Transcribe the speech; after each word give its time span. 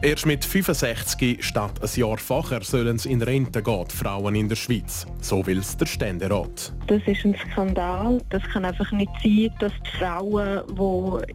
Erst 0.00 0.26
mit 0.26 0.44
65 0.44 1.44
statt 1.44 1.72
ein 1.82 2.00
Jahr 2.00 2.18
vorher 2.18 2.62
sollen 2.62 2.98
sie 2.98 3.10
in 3.10 3.20
Rente 3.20 3.60
gehen, 3.60 3.84
die 3.90 3.96
Frauen 3.96 4.36
in 4.36 4.48
der 4.48 4.54
Schweiz. 4.54 5.04
So 5.20 5.44
will 5.44 5.58
es 5.58 5.76
der 5.76 5.86
Ständerat. 5.86 6.72
Das 6.86 7.02
ist 7.04 7.24
ein 7.24 7.34
Skandal. 7.34 8.22
Das 8.30 8.40
kann 8.44 8.64
einfach 8.64 8.92
nicht 8.92 9.10
sein, 9.20 9.50
dass 9.58 9.72
die 9.72 9.98
Frauen, 9.98 10.62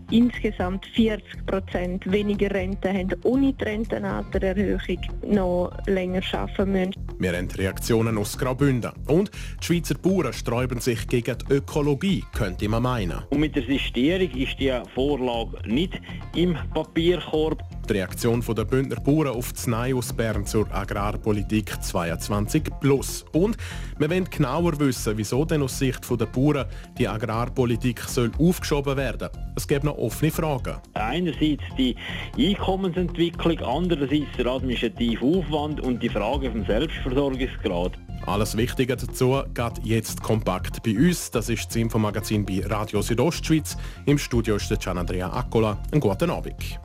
die 0.09 0.17
insgesamt 0.17 0.85
40 0.95 1.45
Prozent 1.45 2.09
weniger 2.09 2.51
Rente 2.51 2.87
haben, 2.87 3.13
ohne 3.23 3.51
die 3.51 3.63
Rentenaltererhöhung 3.65 5.01
noch 5.27 5.73
länger 5.85 6.21
arbeiten 6.31 6.71
müssen. 6.71 6.93
Wir 7.19 7.35
haben 7.35 7.49
Reaktionen 7.51 8.17
aus 8.17 8.37
Graubünden. 8.37 8.91
Und 9.07 9.29
die 9.61 9.65
Schweizer 9.65 9.95
Bauern 9.95 10.31
sträuben 10.31 10.79
sich 10.79 11.05
gegen 11.09 11.37
die 11.37 11.55
Ökologie, 11.55 12.23
könnte 12.33 12.69
man 12.69 12.83
meinen. 12.83 13.23
Und 13.29 13.41
mit 13.41 13.57
der 13.57 13.65
Sistierung 13.65 14.31
ist 14.31 14.57
die 14.57 14.71
Vorlage 14.95 15.57
nicht 15.67 15.99
im 16.33 16.57
Papierkorb. 16.73 17.61
Die 17.89 17.93
Reaktion 17.93 18.41
der 18.41 18.63
Bündner 18.63 18.95
Bauern 18.95 19.35
auf 19.35 19.51
das 19.51 19.67
Nein 19.67 19.95
aus 19.95 20.13
Bern 20.13 20.45
zur 20.45 20.73
Agrarpolitik 20.73 21.83
22 21.83 22.63
plus. 22.79 23.25
Und 23.33 23.57
wir 23.97 24.09
wollen 24.09 24.29
genauer 24.29 24.79
wissen, 24.79 25.17
wieso 25.17 25.43
denn 25.43 25.63
aus 25.63 25.79
Sicht 25.79 25.99
der 26.09 26.25
Bauern 26.25 26.65
die 26.97 27.07
Agrarpolitik 27.07 27.99
soll 28.01 28.31
aufgeschoben 28.39 28.95
werden. 28.95 29.29
Es 29.55 29.67
gibt 29.67 29.83
noch 29.83 29.97
offene 29.97 30.31
Fragen. 30.31 30.77
Einerseits 30.93 31.63
die 31.77 31.95
Einkommensentwicklung, 32.37 33.59
andererseits 33.59 34.31
der 34.37 34.47
administrative 34.47 35.25
Aufwand 35.25 35.81
und 35.81 36.01
die 36.01 36.09
Frage 36.09 36.51
vom 36.51 36.65
Selbstversorgungsgrad. 36.65 37.91
Alles 38.25 38.55
Wichtige 38.55 38.95
dazu 38.95 39.41
geht 39.53 39.83
jetzt 39.83 40.23
kompakt 40.23 40.81
bei 40.83 40.95
uns. 40.95 41.29
Das 41.31 41.49
ist 41.49 41.67
das 41.67 41.75
Infomagazin 41.75 42.45
bei 42.45 42.61
Radio 42.65 43.01
Südostschweiz. 43.01 43.75
Im 44.05 44.17
Studio 44.17 44.55
ist 44.55 44.69
der 44.69 44.77
Gian 44.77 44.97
Andrea 44.97 45.29
Accola. 45.29 45.77
Einen 45.91 45.99
guten 45.99 46.29
Abend. 46.29 46.79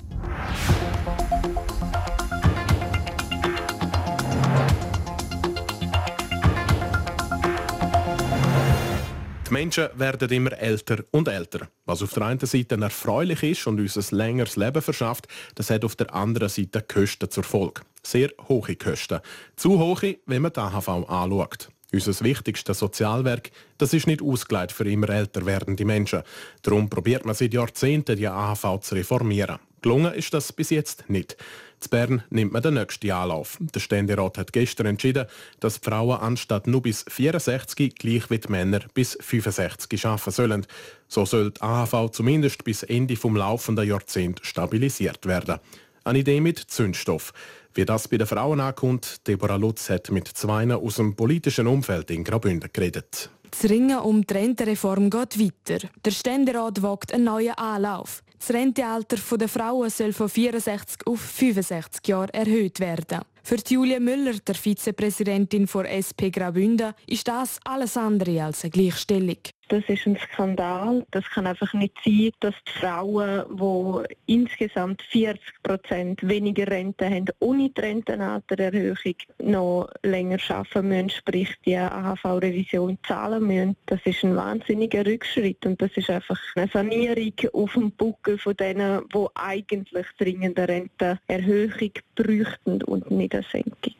Die 9.49 9.55
Menschen 9.55 9.89
werden 9.95 10.29
immer 10.29 10.53
älter 10.53 10.99
und 11.11 11.27
älter. 11.27 11.69
Was 11.87 12.03
auf 12.03 12.13
der 12.13 12.25
einen 12.25 12.39
Seite 12.41 12.79
erfreulich 12.79 13.43
ist 13.43 13.67
und 13.67 13.81
uns 13.81 13.97
ein 13.97 14.17
längeres 14.19 14.57
Leben 14.57 14.83
verschafft, 14.83 15.27
das 15.55 15.71
hat 15.71 15.87
auf 15.87 15.97
der 15.97 16.13
anderen 16.15 16.51
Seite 16.51 16.83
Kosten 16.83 17.31
zur 17.31 17.45
Folge. 17.45 17.81
Sehr 18.03 18.31
hohe 18.47 18.77
Kosten. 18.77 19.21
Zu 19.57 19.79
hohe, 19.79 20.19
wenn 20.27 20.43
man 20.43 20.53
die 20.53 20.61
AHV 20.61 20.89
anschaut. 20.89 21.71
Unser 21.91 22.22
wichtigstes 22.22 22.81
Sozialwerk, 22.81 23.50
das 23.78 23.94
ist 23.94 24.06
nicht 24.06 24.20
ausgelegt 24.20 24.72
für 24.72 24.89
immer 24.89 25.08
älter 25.08 25.47
werdende 25.47 25.86
Menschen. 25.86 26.22
Darum 26.61 26.91
probiert 26.91 27.25
man 27.25 27.34
seit 27.34 27.55
Jahrzehnten, 27.55 28.17
die 28.17 28.28
AHV 28.28 28.80
zu 28.80 28.95
reformieren. 28.95 29.58
Gelungen 29.80 30.12
ist 30.12 30.34
das 30.34 30.53
bis 30.53 30.69
jetzt 30.70 31.08
nicht. 31.08 31.36
Zu 31.80 31.89
Bern 31.89 32.25
nimmt 32.28 32.53
man 32.53 32.62
den 32.62 32.75
nächsten 32.75 33.11
Anlauf. 33.11 33.56
Der 33.61 33.80
Ständerat 33.80 34.36
hat 34.36 34.53
gestern 34.53 34.86
entschieden, 34.86 35.27
dass 35.61 35.80
die 35.80 35.89
Frauen 35.89 36.20
anstatt 36.20 36.67
nur 36.67 36.83
bis 36.83 37.05
64 37.08 37.95
gleich 37.95 38.28
wie 38.28 38.39
die 38.39 38.50
Männer 38.50 38.80
bis 38.92 39.17
65 39.20 40.05
arbeiten 40.05 40.30
sollen. 40.30 40.67
So 41.06 41.25
soll 41.25 41.52
die 41.52 41.62
AHV 41.62 42.11
zumindest 42.11 42.64
bis 42.64 42.83
Ende 42.83 43.14
des 43.14 43.25
laufenden 43.25 43.89
Jahrzehnts 43.89 44.47
stabilisiert 44.47 45.25
werden. 45.27 45.61
Eine 46.09 46.20
Idee 46.20 46.41
mit 46.41 46.59
Zündstoff. 46.59 47.34
Wie 47.75 47.84
das 47.84 48.09
bei 48.09 48.17
den 48.17 48.27
Frauen 48.27 48.61
ankommt, 48.61 49.27
Deborah 49.27 49.56
Lutz 49.56 49.91
hat 49.91 50.11
mit 50.11 50.27
zwei 50.27 50.67
aus 50.75 50.97
dem 50.97 51.14
politischen 51.14 51.67
Umfeld 51.67 52.11
in 52.11 52.25
Graubünden 52.25 52.70
geredet. 52.73 53.29
Das 53.51 53.69
Ringen 53.69 53.98
um 53.98 54.27
die 54.27 54.33
Rentenreform 54.33 55.11
geht 55.11 55.39
weiter. 55.39 55.86
Der 56.02 56.11
Ständerat 56.11 56.80
wagt 56.80 57.13
einen 57.13 57.24
neuen 57.24 57.52
Anlauf. 57.58 58.23
Das 58.39 58.55
Rentealter 58.55 59.19
der 59.36 59.48
Frauen 59.51 59.91
soll 59.91 60.14
von 60.14 60.30
64 60.30 61.07
auf 61.07 61.20
65 61.20 62.08
Jahre 62.08 62.33
erhöht 62.33 62.80
werden. 62.80 63.20
Für 63.43 63.57
Julia 63.67 64.01
Müller, 64.01 64.35
der 64.47 64.55
Vizepräsidentin 64.55 65.67
von 65.67 65.87
SP 65.87 66.31
Graubünden, 66.31 66.95
ist 67.07 67.29
das 67.29 67.61
alles 67.65 67.97
andere 67.97 68.45
als 68.45 68.65
eine 68.65 68.71
Gleichstellung. 68.71 69.39
Das 69.69 69.85
ist 69.87 70.07
ein 70.07 70.17
Skandal. 70.17 71.05
Das 71.11 71.29
kann 71.29 71.47
einfach 71.47 71.75
nicht 71.75 71.95
sein, 72.03 72.31
dass 72.41 72.55
die 72.67 72.81
Frauen, 72.81 73.45
die 73.59 74.33
insgesamt 74.35 75.03
40 75.11 75.43
Prozent 75.63 76.27
weniger 76.27 76.67
Rente 76.67 77.05
haben, 77.05 77.27
ohne 77.41 77.69
die 77.69 77.81
Rentenaltererhöhung 77.81 79.15
noch 79.43 79.91
länger 80.03 80.39
arbeiten 80.49 80.89
müssen, 80.89 81.11
sprich 81.11 81.55
die 81.67 81.77
AHV-Revision 81.77 82.99
zahlen 83.07 83.47
müssen. 83.47 83.77
Das 83.85 84.01
ist 84.07 84.25
ein 84.25 84.37
wahnsinniger 84.37 85.05
Rückschritt 85.05 85.65
und 85.67 85.81
das 85.83 85.91
ist 85.97 86.09
einfach 86.09 86.41
eine 86.57 86.69
Sanierung 86.69 87.35
auf 87.53 87.73
dem 87.75 87.91
Buckel 87.91 88.39
von 88.39 88.57
denen, 88.57 89.03
die 89.15 89.27
eigentlich 89.35 90.07
dringend 90.19 90.59
eine 90.59 90.69
Rentenerhöhung 90.69 91.93
bräuchten 92.15 92.83
und 92.85 93.11
nicht 93.11 93.35
eine 93.39 93.47
Senkung. 93.51 93.95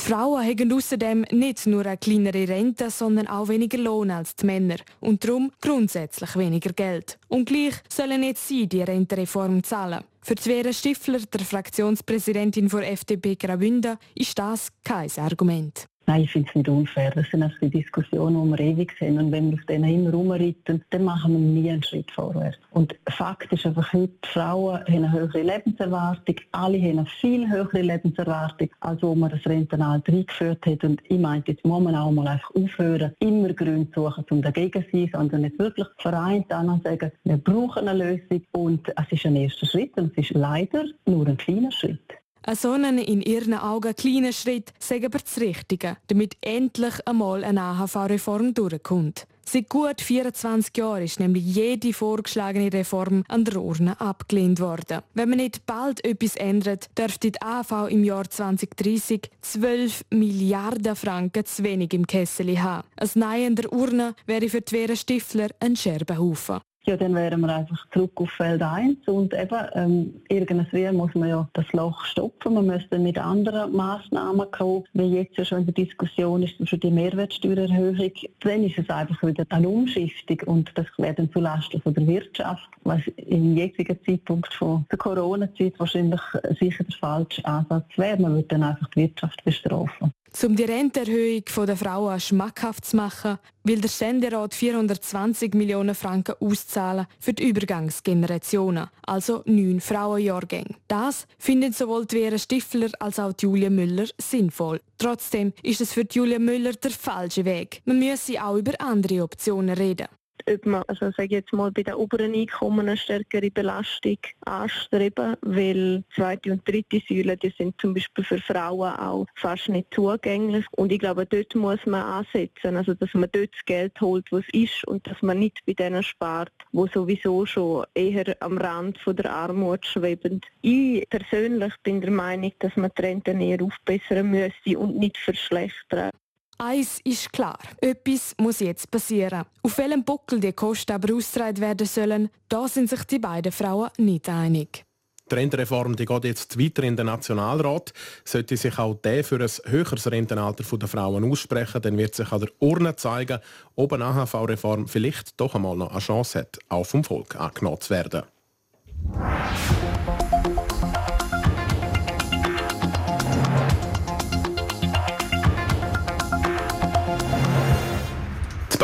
Die 0.00 0.02
Frauen 0.02 0.44
haben 0.44 0.72
außerdem 0.72 1.24
nicht 1.30 1.66
nur 1.66 1.86
eine 1.86 1.96
kleinere 1.96 2.48
Rente, 2.48 2.90
sondern 2.90 3.28
auch 3.28 3.48
weniger 3.48 3.78
Lohn 3.78 4.10
als 4.10 4.34
die 4.34 4.46
Männer 4.46 4.76
und 5.00 5.24
darum 5.24 5.52
grundsätzlich 5.60 6.36
weniger 6.36 6.72
Geld. 6.72 7.18
Und 7.28 7.46
gleich 7.46 7.74
sollen 7.88 8.22
jetzt 8.22 8.46
sie 8.48 8.66
die 8.66 8.82
Rentenreform 8.82 9.62
zahlen. 9.62 10.04
Für 10.20 10.34
Vera 10.36 10.72
Stifler, 10.72 11.20
der 11.20 11.40
Fraktionspräsidentin 11.40 12.68
der 12.68 12.92
FDP 12.92 13.36
Graubünden, 13.36 13.96
ist 14.14 14.38
das 14.38 14.72
kein 14.82 15.10
Argument. 15.16 15.86
Nein, 16.06 16.22
ich 16.22 16.32
finde 16.32 16.48
es 16.50 16.54
nicht 16.54 16.68
unfair. 16.68 17.10
Das 17.12 17.30
sind 17.30 17.42
also 17.42 17.56
die 17.62 17.70
Diskussionen, 17.70 18.44
die 18.44 18.58
wir 18.58 18.60
ewig 18.60 18.94
sehen. 18.98 19.18
Und 19.18 19.32
wenn 19.32 19.50
wir 19.50 19.58
auf 19.58 19.64
denen 19.64 19.88
immer 19.88 20.12
rumreiten, 20.12 20.84
dann 20.90 21.04
machen 21.04 21.32
wir 21.32 21.38
nie 21.38 21.70
einen 21.70 21.82
Schritt 21.82 22.10
vorwärts. 22.10 22.58
Und 22.72 22.94
Fakt 23.08 23.50
ist 23.52 23.64
einfach 23.64 23.92
heute, 23.92 24.12
Frauen 24.22 24.80
haben 24.80 24.86
eine 24.88 25.12
höhere 25.12 25.42
Lebenserwartung. 25.42 26.36
Alle 26.52 26.78
haben 26.78 26.98
eine 26.98 27.06
viel 27.06 27.48
höhere 27.48 27.80
Lebenserwartung, 27.80 28.68
als 28.80 29.02
wo 29.02 29.14
man 29.14 29.30
das 29.30 29.46
Rentenalter 29.46 30.12
eingeführt 30.12 30.66
hat. 30.66 30.84
Und 30.84 31.00
ich 31.08 31.18
meinte, 31.18 31.52
jetzt 31.52 31.64
muss 31.64 31.82
man 31.82 31.94
auch 31.94 32.10
mal 32.10 32.28
einfach 32.28 32.54
aufhören, 32.54 33.12
immer 33.20 33.52
Gründe 33.54 33.90
zu 33.92 34.02
suchen, 34.02 34.24
um 34.30 34.42
dagegen 34.42 34.84
zu 34.84 34.90
sein, 34.92 35.10
sondern 35.12 35.44
jetzt 35.44 35.58
wirklich 35.58 35.86
vereint 35.98 36.52
an 36.52 36.80
sagen, 36.84 37.12
wir 37.24 37.38
brauchen 37.38 37.88
eine 37.88 38.04
Lösung. 38.04 38.42
Und 38.52 38.88
es 38.88 39.12
ist 39.12 39.24
ein 39.24 39.36
erster 39.36 39.66
Schritt 39.66 39.96
und 39.96 40.12
es 40.12 40.30
ist 40.30 40.34
leider 40.34 40.84
nur 41.06 41.26
ein 41.26 41.38
kleiner 41.38 41.72
Schritt. 41.72 42.23
So 42.52 42.72
einen 42.72 42.98
in 42.98 43.22
ihren 43.22 43.54
Augen 43.54 43.96
kleiner 43.96 44.32
Schritt 44.32 44.72
sei 44.78 45.04
aber 45.04 45.18
das 45.18 45.40
Richtige, 45.40 45.96
damit 46.08 46.36
endlich 46.42 46.94
einmal 47.06 47.42
eine 47.42 47.62
AHV-Reform 47.62 48.52
durchkommt. 48.52 49.26
Seit 49.46 49.68
gut 49.68 50.00
24 50.00 50.76
Jahren 50.76 51.04
ist 51.04 51.20
nämlich 51.20 51.44
jede 51.44 51.92
vorgeschlagene 51.92 52.72
Reform 52.72 53.24
an 53.28 53.44
der 53.44 53.60
Urne 53.60 53.98
abgelehnt 54.00 54.60
worden. 54.60 55.00
Wenn 55.14 55.28
man 55.30 55.38
nicht 55.38 55.64
bald 55.66 56.04
etwas 56.04 56.36
ändert, 56.36 56.88
dürfte 56.98 57.30
die 57.30 57.40
AHV 57.40 57.88
im 57.90 58.04
Jahr 58.04 58.28
2030 58.28 59.30
12 59.40 60.04
Milliarden 60.10 60.96
Franken 60.96 61.44
zu 61.44 61.62
wenig 61.62 61.92
im 61.94 62.06
Kessel 62.06 62.60
haben. 62.62 62.88
Ein 62.96 63.10
Nein 63.14 63.46
an 63.48 63.56
der 63.56 63.72
Urne 63.72 64.14
wäre 64.26 64.48
für 64.48 64.60
die 64.60 64.76
Vera 64.76 64.96
Stifler 64.96 65.48
ein 65.60 65.76
Scherbenhaufen 65.76 66.60
ja, 66.86 66.96
dann 66.96 67.14
wären 67.14 67.40
wir 67.40 67.54
einfach 67.54 67.86
zurück 67.92 68.12
auf 68.16 68.30
Feld 68.30 68.62
1 68.62 69.08
und 69.08 69.32
eben, 69.34 69.58
ähm, 69.74 70.14
irgendwie 70.28 70.92
muss 70.92 71.14
man 71.14 71.28
ja 71.28 71.48
das 71.54 71.72
Loch 71.72 72.04
stopfen, 72.04 72.54
man 72.54 72.66
müsste 72.66 72.98
mit 72.98 73.18
anderen 73.18 73.74
Massnahmen 73.74 74.50
kommen, 74.50 74.84
wie 74.92 75.16
jetzt 75.16 75.36
ja 75.36 75.44
schon 75.44 75.60
in 75.60 75.66
der 75.66 75.74
Diskussion 75.74 76.42
ist 76.42 76.56
für 76.68 76.78
die 76.78 76.90
Mehrwertsteuererhöhung, 76.90 78.12
dann 78.40 78.64
ist 78.64 78.78
es 78.78 78.88
einfach 78.90 79.22
wieder 79.22 79.44
eine 79.48 79.68
Umschiftung 79.68 80.38
und 80.46 80.70
das 80.74 80.86
wäre 80.98 81.14
dann 81.14 81.32
zulasten 81.32 81.80
der 81.84 82.06
Wirtschaft, 82.06 82.68
was 82.82 83.00
im 83.16 83.56
jetzigen 83.56 83.98
Zeitpunkt 84.04 84.52
von 84.52 84.84
der 84.90 84.98
Corona-Zeit 84.98 85.74
wahrscheinlich 85.78 86.20
sicher 86.60 86.84
der 86.84 86.96
falsche 86.98 87.44
Ansatz 87.44 87.86
wäre, 87.96 88.20
man 88.20 88.34
würde 88.34 88.48
dann 88.48 88.62
einfach 88.62 88.88
die 88.90 89.02
Wirtschaft 89.02 89.42
bestrafen. 89.44 90.12
Um 90.42 90.56
die 90.56 90.64
Rentenerhöhung 90.64 91.44
der 91.66 91.76
Frauen 91.76 92.20
schmackhaft 92.20 92.84
zu 92.84 92.96
machen, 92.96 93.38
will 93.62 93.80
der 93.80 93.88
Ständerat 93.88 94.52
420 94.52 95.54
Millionen 95.54 95.94
Franken 95.94 96.34
auszahlen 96.40 97.06
für 97.18 97.32
die 97.32 97.48
Übergangsgenerationen, 97.48 98.88
also 99.06 99.42
neun 99.46 99.80
Frauenjahrgänge. 99.80 100.74
Das 100.88 101.26
finden 101.38 101.72
sowohl 101.72 102.04
die 102.04 102.18
Vera 102.18 102.36
Stifler 102.36 102.90
als 102.98 103.18
auch 103.18 103.32
die 103.32 103.46
Julia 103.46 103.70
Müller 103.70 104.06
sinnvoll. 104.18 104.80
Trotzdem 104.98 105.52
ist 105.62 105.80
es 105.80 105.92
für 105.92 106.04
die 106.04 106.18
Julia 106.18 106.38
Müller 106.38 106.72
der 106.72 106.90
falsche 106.90 107.44
Weg. 107.44 107.80
Man 107.86 108.00
müsse 108.00 108.44
auch 108.44 108.56
über 108.56 108.72
andere 108.80 109.22
Optionen 109.22 109.74
reden. 109.74 110.08
Ob 110.48 110.66
man, 110.66 110.82
also 110.88 111.10
sage 111.10 111.36
jetzt 111.36 111.52
mal, 111.52 111.70
bei 111.70 111.82
den 111.82 111.94
oberen 111.94 112.34
Einkommen 112.34 112.88
eine 112.88 112.96
stärkere 112.96 113.50
Belastung 113.50 114.18
anstreben, 114.44 115.36
weil 115.42 116.04
zweite 116.14 116.52
und 116.52 116.68
dritte 116.68 117.00
Säule, 117.08 117.36
die 117.36 117.54
sind 117.56 117.80
zum 117.80 117.94
Beispiel 117.94 118.24
für 118.24 118.38
Frauen 118.38 118.94
auch 118.96 119.26
fast 119.34 119.68
nicht 119.68 119.92
zugänglich. 119.92 120.66
Und 120.72 120.92
ich 120.92 120.98
glaube, 120.98 121.26
dort 121.26 121.54
muss 121.54 121.84
man 121.86 122.02
ansetzen, 122.02 122.76
also 122.76 122.94
dass 122.94 123.12
man 123.14 123.28
dort 123.32 123.52
das 123.52 123.64
Geld 123.64 124.00
holt, 124.00 124.30
was 124.30 124.44
ist 124.52 124.86
und 124.86 125.06
dass 125.06 125.20
man 125.22 125.38
nicht 125.38 125.60
bei 125.66 125.72
denen 125.72 126.02
spart, 126.02 126.52
wo 126.72 126.86
sowieso 126.86 127.46
schon 127.46 127.84
eher 127.94 128.36
am 128.40 128.58
Rand 128.58 128.98
von 128.98 129.16
der 129.16 129.32
Armut 129.32 129.86
schweben. 129.86 130.40
Ich 130.62 131.08
persönlich 131.08 131.74
bin 131.82 132.00
der 132.00 132.10
Meinung, 132.10 132.52
dass 132.58 132.76
man 132.76 132.90
die 132.96 133.02
Renten 133.02 133.40
eher 133.40 133.62
aufbessern 133.62 134.30
müsste 134.30 134.78
und 134.78 134.96
nicht 134.96 135.16
verschlechtern. 135.16 136.10
Eins 136.58 137.00
ist 137.02 137.32
klar, 137.32 137.58
etwas 137.80 138.34
muss 138.38 138.60
jetzt 138.60 138.90
passieren. 138.90 139.44
Auf 139.62 139.78
welchem 139.78 140.04
Buckel 140.04 140.38
die 140.38 140.52
Kosten 140.52 140.92
aber 140.92 141.14
ausgetragen 141.14 141.60
werden 141.60 141.86
sollen, 141.86 142.30
da 142.48 142.68
sind 142.68 142.88
sich 142.88 143.04
die 143.04 143.18
beiden 143.18 143.50
Frauen 143.50 143.90
nicht 143.98 144.28
einig. 144.28 144.84
Die 145.30 145.34
Rentenreform 145.34 145.96
die 145.96 146.04
geht 146.04 146.24
jetzt 146.24 146.58
weiter 146.58 146.82
in 146.82 146.96
den 146.96 147.06
Nationalrat. 147.06 147.92
Sollte 148.24 148.56
sich 148.56 148.78
auch 148.78 148.94
der 148.94 149.24
für 149.24 149.40
ein 149.40 149.50
höheres 149.72 150.10
Rentenalter 150.10 150.64
der 150.76 150.88
Frauen 150.88 151.30
aussprechen, 151.30 151.80
dann 151.80 151.96
wird 151.96 152.14
sich 152.14 152.30
an 152.30 152.40
der 152.40 152.50
Urne 152.58 152.94
zeigen, 152.94 153.40
ob 153.74 153.94
eine 153.94 154.04
AHV-Reform 154.04 154.86
vielleicht 154.86 155.40
doch 155.40 155.54
einmal 155.54 155.76
noch 155.76 155.90
eine 155.90 156.00
Chance 156.00 156.40
hat, 156.40 156.58
auch 156.68 156.84
vom 156.84 157.02
Volk 157.04 157.36
angenommen 157.36 157.80
zu 157.80 157.90
werden. 157.90 158.22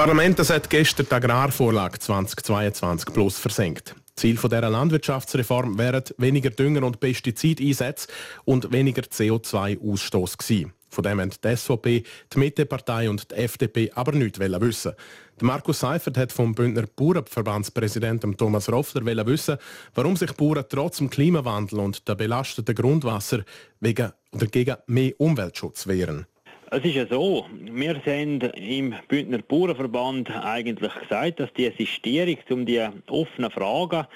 Parlament 0.01 0.39
hat 0.39 0.71
gestern 0.71 1.05
die 1.11 1.15
Agrarvorlage 1.15 1.99
2022 1.99 3.13
plus 3.13 3.39
versenkt. 3.39 3.95
Ziel 4.17 4.39
dieser 4.39 4.71
Landwirtschaftsreform 4.71 5.77
wären 5.77 6.05
weniger 6.17 6.49
Dünger- 6.49 6.87
und 6.87 7.01
Pestizideinsätze 7.01 8.09
und 8.47 8.73
weniger 8.73 9.03
CO2-Ausstoß 9.03 10.39
gewesen. 10.39 10.73
Von 10.89 11.05
dem 11.05 11.21
haben 11.21 11.31
die 11.45 11.55
SVP, 11.55 12.05
die 12.33 12.39
Mittepartei 12.39 13.11
und 13.11 13.31
die 13.31 13.35
FDP 13.35 13.93
aber 13.95 14.13
nichts 14.13 14.41
wissen. 14.41 14.95
Markus 15.43 15.81
Seifert 15.81 16.17
hat 16.17 16.33
vom 16.33 16.55
Bündner 16.55 16.87
Bauernverbandspräsident 16.97 18.25
Thomas 18.39 18.73
Roffler 18.73 19.05
wissen, 19.27 19.59
warum 19.95 20.17
sich 20.17 20.33
Bauern 20.33 20.65
trotz 20.67 20.97
dem 20.97 21.11
Klimawandel 21.11 21.79
und 21.79 22.09
der 22.09 22.15
belasteten 22.15 22.75
Grundwasser 22.75 23.45
wegen 23.81 24.13
oder 24.33 24.47
gegen 24.47 24.77
mehr 24.87 25.13
Umweltschutz 25.19 25.87
wehren. 25.87 26.25
Es 26.73 26.85
ist 26.85 26.95
ja 26.95 27.05
so, 27.05 27.47
wir 27.65 27.97
haben 28.07 28.41
im 28.41 28.95
Bündner 29.09 29.39
Bauernverband 29.39 30.31
eigentlich 30.31 30.95
gesagt, 30.95 31.41
dass 31.41 31.53
die 31.55 31.69
Sistierung 31.77 32.37
um 32.49 32.65
die 32.65 32.81
offenen 33.09 33.51
Fragen, 33.51 34.07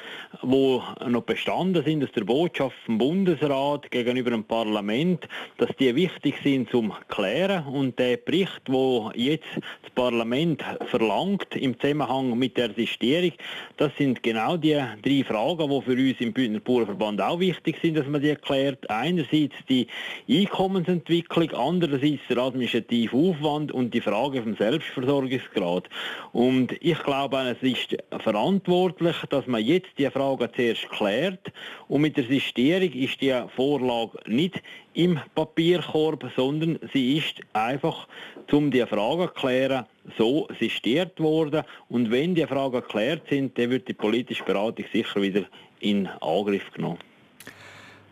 die 0.40 0.80
noch 1.08 1.22
bestanden 1.22 1.82
sind 1.84 2.04
aus 2.04 2.12
der 2.12 2.22
Botschaft 2.22 2.76
vom 2.86 2.98
Bundesrat 2.98 3.90
gegenüber 3.90 4.30
dem 4.30 4.44
Parlament, 4.44 5.26
dass 5.56 5.70
die 5.80 5.96
wichtig 5.96 6.36
sind 6.44 6.70
zum 6.70 6.92
Klären 7.08 7.66
und 7.66 7.98
der 7.98 8.18
Bericht, 8.18 8.62
wo 8.68 9.10
jetzt 9.16 9.48
das 9.82 9.90
Parlament 9.96 10.62
verlangt 10.86 11.56
im 11.56 11.76
Zusammenhang 11.80 12.38
mit 12.38 12.56
der 12.56 12.72
Sistierung, 12.72 13.32
das 13.78 13.90
sind 13.98 14.22
genau 14.22 14.56
die 14.56 14.80
drei 15.02 15.24
Fragen, 15.24 15.70
die 15.70 15.82
für 15.82 16.00
uns 16.00 16.20
im 16.20 16.32
Bündner 16.32 16.60
Bauernverband 16.60 17.20
auch 17.20 17.40
wichtig 17.40 17.78
sind, 17.82 17.96
dass 17.96 18.06
man 18.06 18.22
die 18.22 18.28
erklärt. 18.28 18.88
Einerseits 18.88 19.56
die 19.68 19.88
Einkommensentwicklung, 20.30 21.50
andererseits 21.50 22.20
der 22.28 22.43
administrativen 22.44 23.30
Aufwand 23.30 23.72
und 23.72 23.92
die 23.94 24.00
Frage 24.00 24.42
vom 24.42 24.56
Selbstversorgungsgrad. 24.56 25.88
Und 26.32 26.72
ich 26.80 26.98
glaube, 27.02 27.56
es 27.56 27.62
ist 27.62 27.96
verantwortlich, 28.20 29.16
dass 29.30 29.46
man 29.46 29.64
jetzt 29.64 29.90
die 29.98 30.10
Frage 30.10 30.50
zuerst 30.52 30.88
klärt 30.90 31.52
und 31.88 32.02
mit 32.02 32.16
der 32.16 32.24
Sistierung 32.24 32.92
ist 32.92 33.20
die 33.20 33.34
Vorlage 33.56 34.18
nicht 34.26 34.62
im 34.94 35.18
Papierkorb, 35.34 36.30
sondern 36.36 36.78
sie 36.92 37.18
ist 37.18 37.40
einfach, 37.52 38.06
um 38.52 38.70
die 38.70 38.86
Fragen 38.86 39.28
zu 39.28 39.34
klären, 39.34 39.86
so 40.16 40.48
sistiert 40.60 41.18
worden. 41.20 41.64
Und 41.88 42.10
wenn 42.10 42.34
die 42.34 42.46
Fragen 42.46 42.80
geklärt 42.80 43.22
sind, 43.28 43.58
dann 43.58 43.70
wird 43.70 43.88
die 43.88 43.94
politische 43.94 44.44
Beratung 44.44 44.84
sicher 44.92 45.20
wieder 45.20 45.44
in 45.80 46.06
Angriff 46.20 46.70
genommen. 46.72 46.98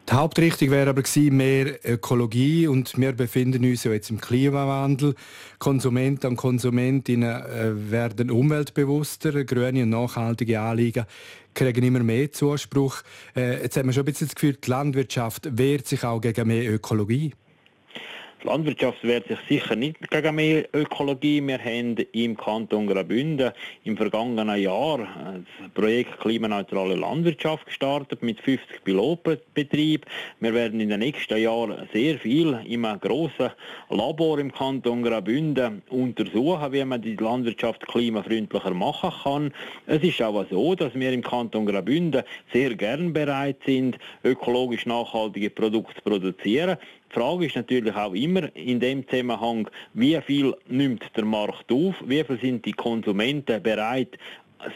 Die 0.08 0.14
Hauptrichtung 0.14 0.70
wäre 0.70 0.90
aber 0.90 1.02
gewesen, 1.02 1.36
mehr 1.36 1.78
Ökologie 1.84 2.66
und 2.66 2.98
wir 2.98 3.12
befinden 3.12 3.64
uns 3.64 3.84
ja 3.84 3.92
jetzt 3.92 4.10
im 4.10 4.20
Klimawandel. 4.20 5.14
Konsumenten 5.58 6.26
und 6.26 6.36
Konsumentinnen 6.36 7.30
äh, 7.30 7.90
werden 7.90 8.30
umweltbewusster, 8.30 9.44
grüne 9.44 9.84
und 9.84 9.90
nachhaltige 9.90 10.60
Anliegen 10.60 11.06
kriegen 11.54 11.84
immer 11.84 12.00
mehr 12.00 12.32
Zuspruch. 12.32 13.02
Äh, 13.36 13.62
jetzt 13.62 13.76
haben 13.76 13.86
wir 13.86 13.92
schon 13.92 14.02
ein 14.02 14.06
bisschen 14.06 14.28
das 14.28 14.34
Gefühl, 14.34 14.54
die 14.54 14.70
Landwirtschaft 14.70 15.56
wehrt 15.56 15.86
sich 15.86 16.04
auch 16.04 16.20
gegen 16.20 16.48
mehr 16.48 16.70
Ökologie. 16.72 17.32
Die 18.42 18.48
Landwirtschaft 18.48 19.04
wehrt 19.04 19.28
sich 19.28 19.38
sicher 19.48 19.76
nicht 19.76 20.10
gegen 20.10 20.34
mehr 20.34 20.64
Ökologie. 20.74 21.40
Wir 21.46 21.58
haben 21.58 21.94
im 22.12 22.36
Kanton 22.36 22.88
Graubünden 22.88 23.52
im 23.84 23.96
vergangenen 23.96 24.60
Jahr 24.60 24.98
das 24.98 25.70
Projekt 25.74 26.18
Klimaneutrale 26.18 26.96
Landwirtschaft 26.96 27.66
gestartet 27.66 28.20
mit 28.20 28.40
50 28.40 28.82
Pilotbetrieben. 28.82 30.10
Wir 30.40 30.54
werden 30.54 30.80
in 30.80 30.88
den 30.88 30.98
nächsten 30.98 31.40
Jahren 31.40 31.88
sehr 31.92 32.18
viel 32.18 32.58
in 32.64 32.84
einem 32.84 32.98
grossen 32.98 33.50
Labor 33.90 34.40
im 34.40 34.50
Kanton 34.50 35.04
Graubünden 35.04 35.82
untersuchen, 35.88 36.72
wie 36.72 36.84
man 36.84 37.00
die 37.00 37.14
Landwirtschaft 37.14 37.86
klimafreundlicher 37.86 38.74
machen 38.74 39.12
kann. 39.22 39.54
Es 39.86 40.02
ist 40.02 40.20
aber 40.20 40.46
so, 40.50 40.74
dass 40.74 40.96
wir 40.96 41.12
im 41.12 41.22
Kanton 41.22 41.64
Graubünden 41.64 42.24
sehr 42.52 42.74
gern 42.74 43.12
bereit 43.12 43.58
sind, 43.64 43.98
ökologisch 44.24 44.84
nachhaltige 44.84 45.50
Produkte 45.50 45.94
zu 45.94 46.02
produzieren. 46.02 46.76
Die 47.14 47.20
Frage 47.20 47.44
ist 47.44 47.56
natürlich 47.56 47.94
auch 47.94 48.14
immer 48.14 48.54
in 48.56 48.80
dem 48.80 49.06
Zusammenhang, 49.06 49.68
wie 49.92 50.18
viel 50.22 50.54
nimmt 50.68 51.04
der 51.14 51.26
Markt 51.26 51.70
auf, 51.70 51.94
wie 52.06 52.24
viel 52.24 52.40
sind 52.40 52.64
die 52.64 52.72
Konsumenten 52.72 53.62
bereit, 53.62 54.16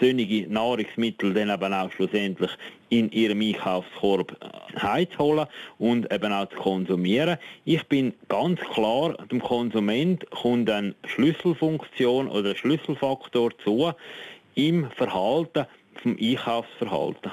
solche 0.00 0.46
Nahrungsmittel 0.46 1.32
dann 1.32 1.48
eben 1.48 1.72
auch 1.72 1.90
schlussendlich 1.92 2.50
in 2.90 3.10
ihrem 3.12 3.40
Einkaufskorb 3.40 4.36
äh, 4.42 4.78
heimzuholen 4.78 5.46
und 5.78 6.12
eben 6.12 6.32
auch 6.32 6.48
zu 6.50 6.56
konsumieren. 6.56 7.38
Ich 7.64 7.82
bin 7.84 8.12
ganz 8.28 8.60
klar, 8.60 9.14
dem 9.30 9.40
Konsument 9.40 10.28
kommt 10.30 10.68
eine 10.68 10.94
Schlüsselfunktion 11.06 12.28
oder 12.28 12.50
ein 12.50 12.56
Schlüsselfaktor 12.56 13.56
zu 13.64 13.92
im 14.56 14.90
Verhalten 14.90 15.64
vom 16.02 16.18
Einkaufsverhalten. 16.20 17.32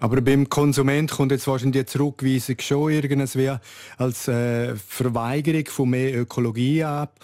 Aber 0.00 0.20
beim 0.20 0.48
Konsument 0.48 1.10
kommt 1.10 1.32
jetzt 1.32 1.46
wahrscheinlich 1.48 1.84
die 1.84 1.86
Zurückweisung 1.86 2.56
schon 2.60 2.92
irgendwie 2.92 3.52
als 3.96 4.28
äh, 4.28 4.76
Verweigerung 4.76 5.66
von 5.66 5.90
mehr 5.90 6.16
Ökologie 6.16 6.84
ab. 6.84 7.18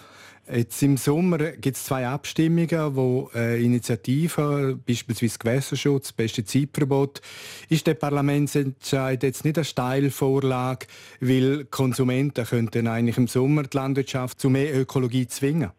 Jetzt 0.53 0.83
im 0.83 0.97
Sommer 0.97 1.37
gibt 1.39 1.75
es 1.75 1.85
zwei 1.85 2.05
Abstimmungen, 2.05 2.95
wo 2.95 3.31
äh, 3.33 3.63
Initiativen, 3.63 4.83
beispielsweise 4.85 5.39
Gewässerschutz, 5.39 6.11
Pestizidverbot, 6.11 7.21
ist 7.69 7.87
der 7.87 7.95
Parlamentsentscheid 7.95 9.23
jetzt 9.23 9.43
nicht 9.43 9.57
eine 9.57 9.65
Steilvorlage, 9.65 10.85
weil 11.19 11.65
Konsumenten 11.65 12.45
könnten 12.45 12.87
eigentlich 12.87 13.17
im 13.17 13.27
Sommer 13.27 13.63
die 13.63 13.75
Landwirtschaft 13.75 14.39
zu 14.39 14.51
mehr 14.51 14.75
Ökologie 14.75 15.25
zwingen? 15.27 15.71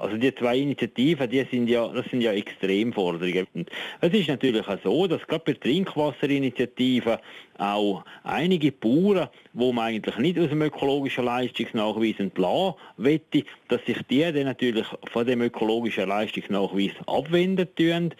Also 0.00 0.16
die 0.16 0.34
zwei 0.34 0.56
Initiativen, 0.56 1.28
die 1.28 1.44
sind 1.50 1.68
ja, 1.68 1.86
das 1.88 2.06
sind 2.06 2.22
ja 2.22 2.32
Extremforderungen. 2.32 3.66
Es 4.00 4.12
ist 4.14 4.28
natürlich 4.28 4.66
auch 4.66 4.78
so, 4.82 5.06
dass 5.06 5.26
gerade 5.26 5.44
bei 5.44 5.52
Trinkwasserinitiativen 5.52 7.18
auch 7.58 8.02
einige 8.24 8.72
Bauern, 8.72 9.28
wo 9.52 9.72
man 9.72 9.88
eigentlich 9.88 10.16
nicht 10.16 10.38
aus 10.38 10.48
dem 10.48 10.62
ökologischen 10.62 11.26
Leistungsnachweis 11.26 12.14
entlassen 12.18 12.74
wette, 12.96 13.44
dass 13.68 13.84
sich 13.84 13.98
die 14.08 14.22
dann 14.22 14.44
natürlich 14.44 14.86
von 15.12 15.26
dem 15.26 15.42
ökologischen 15.42 16.08
Leistungsnachweis 16.08 16.92
abwenden 17.06 17.68
tun, 17.76 18.14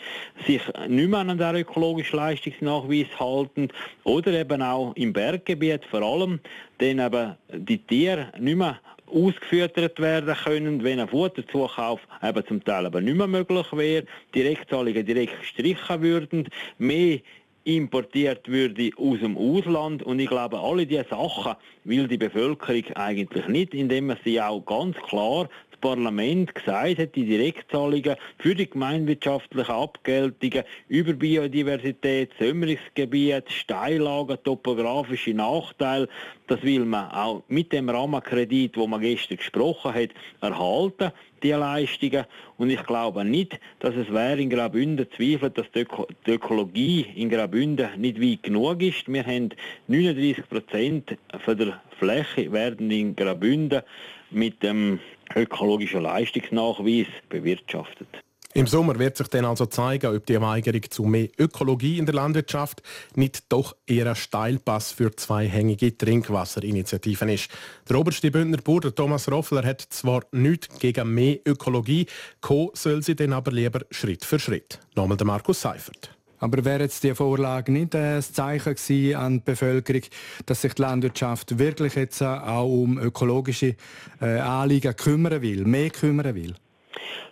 sich 0.46 0.60
nicht 0.86 1.08
mehr 1.08 1.20
an 1.20 1.38
den 1.38 1.56
ökologischen 1.56 2.18
Leistungsnachweis 2.18 3.06
halten 3.18 3.68
oder 4.04 4.32
eben 4.38 4.60
auch 4.60 4.94
im 4.96 5.14
Berggebiet 5.14 5.86
vor 5.86 6.02
allem 6.02 6.40
dann 6.76 6.98
eben 6.98 7.36
die 7.52 7.78
Tiere 7.78 8.32
nicht 8.38 8.56
mehr 8.56 8.78
ausgefüttert 9.10 10.00
werden 10.00 10.34
können, 10.34 10.84
wenn 10.84 11.00
ein 11.00 11.08
Futterzukauf 11.08 12.00
eben 12.22 12.46
zum 12.46 12.64
Teil 12.64 12.86
aber 12.86 13.00
nicht 13.00 13.16
mehr 13.16 13.26
möglich 13.26 13.66
wäre, 13.72 14.04
Direktzahlungen 14.34 15.04
direkt 15.04 15.40
gestrichen 15.40 16.02
würden, 16.02 16.48
mehr 16.78 17.18
importiert 17.64 18.48
würde 18.48 18.90
aus 18.96 19.18
dem 19.20 19.36
Ausland. 19.36 20.02
Und 20.02 20.18
ich 20.18 20.28
glaube, 20.28 20.58
alle 20.58 20.86
diese 20.86 21.06
Sachen 21.10 21.54
will 21.84 22.08
die 22.08 22.16
Bevölkerung 22.16 22.84
eigentlich 22.94 23.46
nicht, 23.48 23.74
indem 23.74 24.06
man 24.08 24.18
sie 24.24 24.40
auch 24.40 24.64
ganz 24.64 24.96
klar 24.96 25.48
Parlament 25.80 26.54
gesagt 26.54 26.98
hat, 26.98 27.14
die 27.14 27.24
Direktzahlungen 27.24 28.16
für 28.38 28.54
die 28.54 28.68
gemeinwirtschaftlichen 28.68 29.74
Abgeltungen 29.74 30.64
über 30.88 31.12
Biodiversität, 31.12 32.30
Sömmerungsgebiet, 32.38 33.50
Steillagen, 33.50 34.38
topografische 34.44 35.34
Nachteile, 35.34 36.08
das 36.46 36.62
will 36.62 36.84
man 36.84 37.10
auch 37.10 37.42
mit 37.48 37.72
dem 37.72 37.88
Rahmenkredit, 37.88 38.76
wo 38.76 38.86
man 38.86 39.00
gestern 39.00 39.38
gesprochen 39.38 39.94
hat, 39.94 40.10
erhalten. 40.40 41.12
die 41.42 41.52
Leistungen. 41.52 42.24
Und 42.56 42.70
ich 42.70 42.82
glaube 42.84 43.24
nicht, 43.24 43.58
dass 43.80 43.94
es 43.94 44.06
wer 44.10 44.38
in 44.38 44.50
Graubünden 44.50 45.06
zweifelt, 45.16 45.56
dass 45.56 45.70
die, 45.72 45.80
Öko 45.80 46.06
die 46.26 46.32
Ökologie 46.32 47.06
in 47.14 47.30
Graubünden 47.30 47.88
nicht 48.00 48.20
weit 48.20 48.42
genug 48.42 48.82
ist. 48.82 49.08
Wir 49.08 49.24
haben 49.24 49.50
39 49.88 50.48
Prozent 50.48 51.16
der 51.46 51.80
Fläche 51.98 52.52
werden 52.52 52.90
in 52.90 53.16
Graubünden 53.16 53.82
mit 54.30 54.62
dem 54.62 55.00
ökologischen 55.34 56.02
Leistungsnachweis 56.02 57.06
bewirtschaftet. 57.28 58.08
Im 58.52 58.66
Sommer 58.66 58.98
wird 58.98 59.16
sich 59.16 59.28
dann 59.28 59.44
also 59.44 59.66
zeigen, 59.66 60.16
ob 60.16 60.26
die 60.26 60.40
Weigerung 60.40 60.82
zu 60.90 61.04
mehr 61.04 61.28
Ökologie 61.38 61.98
in 61.98 62.06
der 62.06 62.16
Landwirtschaft 62.16 62.82
nicht 63.14 63.44
doch 63.48 63.76
eher 63.86 64.08
ein 64.08 64.16
Steilpass 64.16 64.90
für 64.90 65.14
zweihängige 65.14 65.96
Trinkwasserinitiativen 65.96 67.28
ist. 67.28 67.48
Der 67.88 67.96
oberste 67.96 68.32
Bündner 68.32 68.58
Bauer 68.58 68.92
Thomas 68.92 69.30
Roffler 69.30 69.64
hat 69.64 69.82
zwar 69.82 70.24
nichts 70.32 70.80
gegen 70.80 71.14
mehr 71.14 71.38
Ökologie, 71.46 72.06
Co 72.40 72.72
soll 72.74 73.04
sie 73.04 73.14
dann 73.14 73.34
aber 73.34 73.52
lieber 73.52 73.82
Schritt 73.92 74.24
für 74.24 74.40
Schritt. 74.40 74.80
Nochmal 74.96 75.16
der 75.16 75.28
Markus 75.28 75.60
Seifert. 75.60 76.10
Aber 76.40 76.64
wäre 76.64 76.80
jetzt 76.82 77.04
die 77.04 77.14
Vorlage 77.14 77.70
nicht 77.70 77.94
ein 77.94 78.22
Zeichen 78.22 78.74
gewesen 78.74 79.14
an 79.14 79.34
die 79.34 79.42
Bevölkerung, 79.44 80.02
dass 80.46 80.62
sich 80.62 80.74
die 80.74 80.82
Landwirtschaft 80.82 81.58
wirklich 81.58 81.94
jetzt 81.94 82.22
auch 82.22 82.66
um 82.66 82.98
ökologische 82.98 83.76
äh, 84.20 84.38
Anliegen 84.38 84.96
kümmern 84.96 85.42
will, 85.42 85.64
mehr 85.64 85.90
kümmern 85.90 86.34
will? 86.34 86.54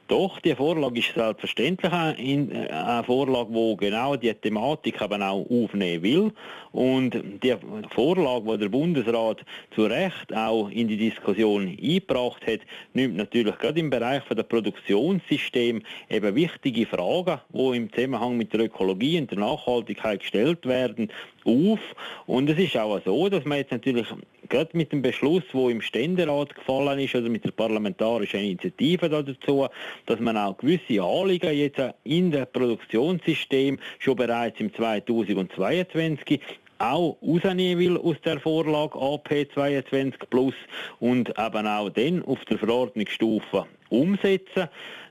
Doch, 0.09 0.41
die 0.41 0.55
Vorlage 0.55 1.00
ist 1.00 1.12
selbstverständlich 1.15 1.93
eine 1.93 3.05
Vorlage, 3.05 3.53
die 3.53 3.77
genau 3.77 4.17
diese 4.17 4.37
Thematik 4.37 5.03
eben 5.03 5.23
auch 5.23 5.47
aufnehmen 5.50 6.03
will. 6.03 6.33
Und 6.73 7.23
die 7.43 7.55
Vorlage, 7.91 8.53
die 8.53 8.59
der 8.59 8.69
Bundesrat 8.71 9.45
zu 9.75 9.85
Recht 9.85 10.35
auch 10.35 10.71
in 10.71 10.88
die 10.88 10.97
Diskussion 10.97 11.69
eingebracht 11.69 12.47
hat, 12.47 12.61
nimmt 12.95 13.19
natürlich 13.19 13.59
gerade 13.59 13.81
im 13.81 13.91
Bereich 13.91 14.23
der 14.25 14.45
Produktionssystem 14.45 15.83
eben 16.09 16.35
wichtige 16.35 16.87
Fragen, 16.87 17.43
die 17.53 17.77
im 17.77 17.93
Zusammenhang 17.93 18.38
mit 18.38 18.55
der 18.55 18.61
Ökologie 18.61 19.21
und 19.21 19.31
der 19.31 19.38
Nachhaltigkeit 19.38 20.21
gestellt 20.21 20.65
werden, 20.65 21.11
auf. 21.45 21.81
Und 22.27 22.49
es 22.49 22.59
ist 22.59 22.77
auch 22.77 23.00
so, 23.05 23.29
dass 23.29 23.45
man 23.45 23.59
jetzt 23.59 23.73
natürlich 23.73 24.07
gerade 24.49 24.77
mit 24.77 24.93
dem 24.93 25.03
Beschluss, 25.03 25.43
wo 25.53 25.69
im 25.69 25.81
Ständerat 25.81 26.55
gefallen 26.55 26.99
ist, 26.99 27.15
oder 27.15 27.29
mit 27.29 27.45
der 27.45 27.50
parlamentarischen 27.50 28.41
Initiative 28.41 29.09
dazu, 29.09 29.67
dass 30.07 30.21
man 30.21 30.37
auch 30.37 30.57
gewisse 30.57 31.02
Anliegen 31.02 31.57
jetzt 31.57 31.81
in 32.05 32.31
das 32.31 32.50
Produktionssystem 32.52 33.78
schon 33.99 34.17
bereits 34.17 34.61
im 34.61 34.73
2022 34.73 36.40
auch 36.78 37.17
rausnehmen 37.23 37.78
will 37.78 37.97
aus 37.99 38.17
der 38.25 38.40
Vorlage 38.40 38.99
AP 38.99 39.49
22 39.52 40.31
Plus 40.31 40.55
und 41.00 41.31
eben 41.31 41.67
auch 41.67 41.90
dann 41.90 42.25
auf 42.25 42.45
der 42.45 42.59
Verordnungsstufe 42.59 43.67
umsetzen. 43.88 44.69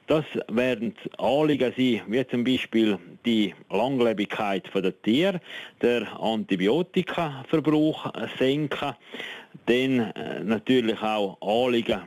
Das 0.08 0.24
werden 0.48 0.96
Anliegen 1.18 1.74
sein, 1.76 2.02
wie 2.08 2.28
zum 2.28 2.46
Beispiel 2.46 2.98
die 3.26 3.54
Langlebigkeit 3.70 4.64
der 4.74 5.02
Tiere, 5.02 5.42
der 5.82 6.08
Antibiotikaverbrauch 6.22 8.14
senken, 8.40 8.96
dann 9.66 10.00
äh, 10.00 10.44
natürlich 10.46 11.02
auch 11.02 11.38
Anliegen 11.42 12.02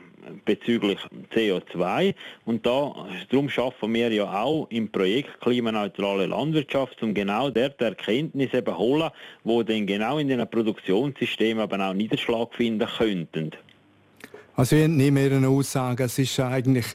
bezüglich 0.45 0.99
CO2 1.33 2.13
und 2.45 2.65
da, 2.65 3.07
darum 3.29 3.49
schaffen 3.49 3.93
wir 3.93 4.11
ja 4.11 4.41
auch 4.43 4.67
im 4.69 4.91
Projekt 4.91 5.39
klimaneutrale 5.41 6.27
Landwirtschaft, 6.27 7.01
um 7.03 7.13
genau 7.13 7.49
dort 7.49 7.81
Erkenntnisse 7.81 8.57
eben 8.57 8.77
holen, 8.77 9.09
wo 9.43 9.63
dann 9.63 9.85
genau 9.85 10.17
in 10.17 10.27
den 10.27 10.47
Produktionssystemen 10.49 11.61
aber 11.61 11.89
auch 11.89 11.93
Niederschlag 11.93 12.53
finden 12.53 12.87
könnten. 12.97 13.51
Also 14.55 14.75
ich 14.75 14.83
entnehme 14.83 15.23
Ihre 15.23 15.47
Aussage, 15.47 16.03
es 16.03 16.19
ist 16.19 16.39
eigentlich 16.39 16.85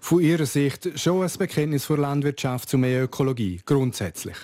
von 0.00 0.20
Ihrer 0.20 0.46
Sicht 0.46 0.98
schon 0.98 1.22
ein 1.22 1.30
Bekenntnis 1.38 1.86
für 1.86 1.96
Landwirtschaft 1.96 2.68
zu 2.68 2.78
mehr 2.78 3.04
Ökologie, 3.04 3.60
grundsätzlich. 3.64 4.36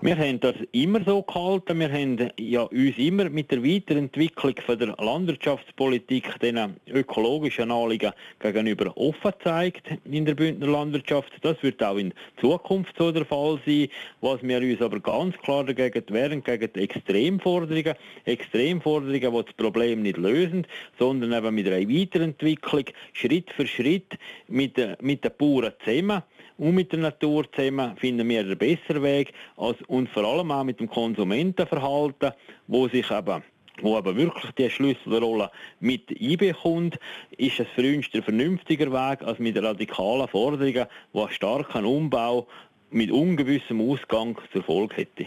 Wir 0.00 0.16
haben 0.16 0.38
das 0.38 0.54
immer 0.70 1.02
so 1.04 1.22
gehalten. 1.22 1.80
Wir 1.80 1.90
haben 1.90 2.30
ja 2.38 2.62
uns 2.62 2.98
immer 2.98 3.28
mit 3.30 3.50
der 3.50 3.64
Weiterentwicklung 3.64 4.54
von 4.64 4.78
der 4.78 4.94
Landwirtschaftspolitik 4.96 6.38
den 6.38 6.76
ökologischen 6.86 7.72
Anliegen 7.72 8.12
gegenüber 8.38 8.96
offen 8.96 9.32
gezeigt 9.32 9.88
in 10.04 10.24
der 10.24 10.36
Bündner 10.36 10.68
Landwirtschaft. 10.68 11.32
Das 11.42 11.60
wird 11.64 11.82
auch 11.82 11.96
in 11.96 12.14
Zukunft 12.40 12.94
so 12.96 13.10
der 13.10 13.24
Fall 13.24 13.58
sein. 13.66 13.88
Was 14.20 14.40
wir 14.44 14.58
uns 14.58 14.80
aber 14.80 15.00
ganz 15.00 15.36
klar 15.38 15.64
dagegen 15.64 16.04
wehren, 16.10 16.44
gegen 16.44 16.72
die 16.72 16.80
Extremforderungen. 16.80 17.94
Extremforderungen, 18.24 19.20
die 19.20 19.44
das 19.46 19.56
Problem 19.56 20.02
nicht 20.02 20.16
lösen, 20.16 20.64
sondern 21.00 21.32
eben 21.32 21.56
mit 21.56 21.66
einer 21.66 21.88
Weiterentwicklung 21.88 22.84
Schritt 23.14 23.50
für 23.50 23.66
Schritt 23.66 24.16
mit, 24.46 24.76
mit 25.02 25.24
den 25.24 25.32
Bauern 25.36 25.72
zusammen 25.84 26.22
und 26.58 26.74
mit 26.74 26.92
der 26.92 26.98
Natur 26.98 27.50
zusammen 27.52 27.96
finden 27.96 28.28
wir 28.28 28.44
den 28.44 28.58
besseren 28.58 29.02
Weg 29.02 29.32
als, 29.56 29.78
und 29.86 30.08
vor 30.10 30.24
allem 30.24 30.50
auch 30.50 30.64
mit 30.64 30.80
dem 30.80 30.88
Konsumentenverhalten, 30.88 32.32
wo 32.66 32.88
sich 32.88 33.10
eben 33.10 33.42
wo 33.80 33.96
aber 33.96 34.16
wirklich 34.16 34.50
die 34.58 34.68
Schlüsselrolle 34.68 35.52
mit 35.78 36.02
einbekommt, 36.20 36.98
ist 37.36 37.60
es 37.60 37.68
für 37.76 37.96
uns 37.96 38.10
der 38.10 38.24
vernünftiger 38.24 38.90
Weg 38.90 39.22
als 39.22 39.38
mit 39.38 39.56
radikalen 39.62 40.26
Forderungen, 40.26 40.88
die 41.14 41.18
einen 41.20 41.30
starken 41.30 41.84
Umbau 41.84 42.48
mit 42.90 43.12
ungewissem 43.12 43.80
Ausgang 43.80 44.36
zur 44.52 44.64
Folge 44.64 44.96
hätte. 44.96 45.26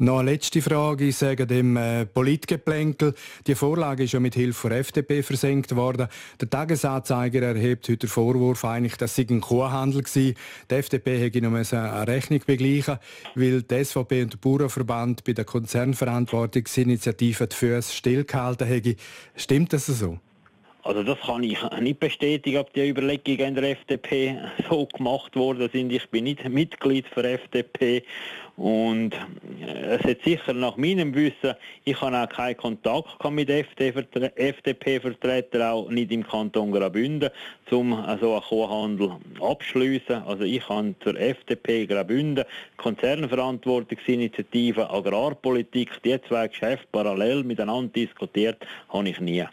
Noch 0.00 0.20
eine 0.20 0.30
letzte 0.30 0.62
Frage. 0.62 1.06
Ich 1.06 1.16
sage 1.16 1.44
dem 1.44 1.76
äh, 1.76 2.06
Politgeplänkel. 2.06 3.14
Die 3.48 3.56
Vorlage 3.56 4.04
ist 4.04 4.12
ja 4.12 4.20
mit 4.20 4.36
Hilfe 4.36 4.68
der 4.68 4.78
FDP 4.78 5.24
versenkt 5.24 5.74
worden. 5.74 6.06
Der 6.40 6.48
Tagesanzeiger 6.48 7.42
erhebt 7.42 7.88
heute 7.88 7.96
den 7.96 8.08
Vorwurf, 8.08 8.64
eigentlich, 8.64 8.96
dass 8.96 9.18
es 9.18 9.28
ein 9.28 9.40
Kuhhandel 9.40 10.04
war. 10.04 10.22
Die 10.22 10.36
FDP 10.68 11.18
hätte 11.18 11.42
noch 11.42 11.52
eine 11.52 12.06
Rechnung 12.06 12.40
begleichen 12.46 12.98
weil 13.34 13.62
die 13.62 13.84
SVP 13.84 14.22
und 14.22 14.34
der 14.34 14.38
Bauernverband 14.38 15.24
bei 15.24 15.32
der 15.32 15.44
Konzernverantwortungsinitiative 15.44 17.48
die 17.48 17.56
Füße 17.56 17.92
stillgehalten 17.92 18.68
haben. 18.68 18.94
Stimmt 19.34 19.72
das 19.72 19.86
so? 19.86 20.20
Also 20.88 21.02
das 21.02 21.20
kann 21.20 21.42
ich 21.42 21.58
nicht 21.80 22.00
bestätigen, 22.00 22.56
ob 22.56 22.72
die 22.72 22.88
Überlegungen 22.88 23.54
der 23.54 23.72
FDP 23.72 24.38
so 24.70 24.86
gemacht 24.86 25.36
worden 25.36 25.68
sind. 25.70 25.92
Ich 25.92 26.08
bin 26.08 26.24
nicht 26.24 26.48
Mitglied 26.48 27.04
der 27.14 27.34
FDP 27.34 28.02
und 28.56 29.12
äh, 29.60 29.96
es 29.96 30.02
hat 30.02 30.22
sicher 30.24 30.54
nach 30.54 30.78
meinem 30.78 31.14
Wissen, 31.14 31.52
ich 31.84 32.00
habe 32.00 32.16
auch 32.16 32.30
keinen 32.30 32.56
Kontakt 32.56 33.22
mit 33.30 33.50
FDP-Vertretern, 33.50 35.60
auch 35.60 35.90
nicht 35.90 36.10
im 36.10 36.26
Kanton 36.26 36.72
Graubünden, 36.72 37.28
um 37.70 37.90
so 38.18 38.32
einen 38.32 38.42
Kuhhandel 38.44 39.10
abschließen. 39.42 40.22
Also 40.22 40.44
ich 40.44 40.66
habe 40.70 40.94
zur 41.04 41.20
FDP 41.20 41.84
Graubünden 41.84 42.46
Konzernverantwortungsinitiative, 42.78 44.88
Agrarpolitik, 44.88 46.02
die 46.02 46.18
zwei 46.22 46.48
Geschäfte 46.48 46.88
parallel 46.92 47.44
miteinander 47.44 47.92
diskutiert, 47.92 48.66
habe 48.88 49.10
ich 49.10 49.20
nie. 49.20 49.44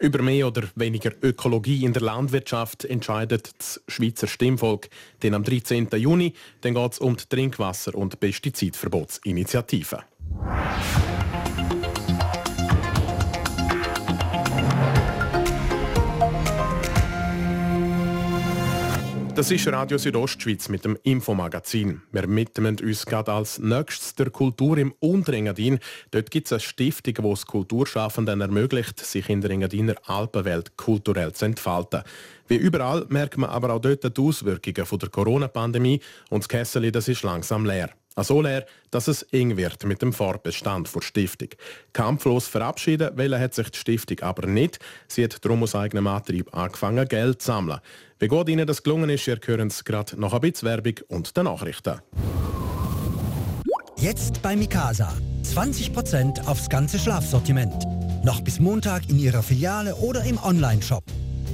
Über 0.00 0.22
mehr 0.22 0.48
oder 0.48 0.64
weniger 0.74 1.12
Ökologie 1.22 1.84
in 1.84 1.92
der 1.92 2.02
Landwirtschaft 2.02 2.84
entscheidet 2.84 3.52
das 3.58 3.80
Schweizer 3.86 4.26
Stimmvolk. 4.26 4.88
Denn 5.22 5.34
am 5.34 5.44
13. 5.44 5.88
Juni 5.96 6.32
geht 6.60 6.76
es 6.76 6.98
um 6.98 7.16
die 7.16 7.24
Trinkwasser- 7.24 7.94
und 7.94 8.18
Pestizidverbotsinitiative. 8.18 10.04
Das 19.34 19.50
ist 19.50 19.66
Radio 19.66 19.96
Südostschweiz 19.96 20.68
mit 20.68 20.84
dem 20.84 20.98
Infomagazin. 21.04 22.02
Wir 22.12 22.28
widmen 22.28 22.78
uns 22.78 23.06
gerade 23.06 23.32
als 23.32 23.58
nächstes 23.58 24.14
der 24.14 24.28
Kultur 24.28 24.76
im 24.76 24.92
Unterengadin. 25.00 25.78
Dort 26.10 26.30
gibt 26.30 26.48
es 26.48 26.52
eine 26.52 26.60
Stiftung, 26.60 27.14
die 27.14 27.32
es 27.32 27.46
Kulturschaffenden 27.46 28.42
ermöglicht, 28.42 29.00
sich 29.00 29.30
in 29.30 29.40
der 29.40 29.52
Engadiner 29.52 29.94
Alpenwelt 30.04 30.76
kulturell 30.76 31.32
zu 31.32 31.46
entfalten. 31.46 32.02
Wie 32.46 32.56
überall 32.56 33.06
merkt 33.08 33.38
man 33.38 33.48
aber 33.48 33.72
auch 33.72 33.80
dort 33.80 34.04
die 34.04 34.20
Auswirkungen 34.20 34.98
der 35.00 35.08
Corona-Pandemie 35.08 36.00
und 36.28 36.44
das 36.44 36.48
Kessel 36.48 36.92
das 36.92 37.08
ist 37.08 37.22
langsam 37.22 37.64
leer. 37.64 37.88
So 38.20 38.42
leer, 38.42 38.66
dass 38.90 39.08
es 39.08 39.22
eng 39.32 39.56
wird 39.56 39.84
mit 39.84 40.02
dem 40.02 40.12
Fortbestand 40.12 40.94
der 40.94 41.00
Stiftung. 41.00 41.48
Kampflos 41.92 42.46
verabschieden 42.46 43.16
wollen 43.16 43.40
hat 43.40 43.54
sich 43.54 43.70
die 43.70 43.78
Stiftung 43.78 44.20
aber 44.20 44.46
nicht. 44.46 44.78
Sie 45.08 45.24
hat 45.24 45.42
darum 45.44 45.62
aus 45.62 45.74
eigenem 45.74 46.06
Antrieb 46.06 46.54
angefangen, 46.54 47.08
Geld 47.08 47.40
zu 47.40 47.46
sammeln. 47.46 47.80
Wie 48.18 48.28
gut 48.28 48.48
Ihnen 48.48 48.66
das 48.66 48.82
gelungen 48.82 49.08
ist, 49.08 49.26
ihr 49.26 49.40
hören 49.44 49.68
es 49.68 49.84
gerade 49.84 50.20
nach 50.20 50.34
ein 50.34 50.40
bisschen 50.40 50.68
Werbung 50.68 50.94
und 51.08 51.36
den 51.36 51.44
Nachrichten. 51.44 52.00
Jetzt 53.96 54.42
bei 54.42 54.56
Mikasa. 54.56 55.12
20% 55.44 56.46
aufs 56.46 56.68
ganze 56.68 56.98
Schlafsortiment. 56.98 57.84
Noch 58.24 58.40
bis 58.40 58.60
Montag 58.60 59.08
in 59.08 59.18
Ihrer 59.18 59.42
Filiale 59.42 59.94
oder 59.96 60.22
im 60.24 60.38
Onlineshop. 60.42 61.04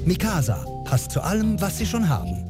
Mikasa 0.05 0.65
passt 0.85 1.13
zu 1.13 1.21
allem, 1.21 1.61
was 1.61 1.79
Sie 1.79 1.87
schon 1.87 2.09
haben. 2.09 2.48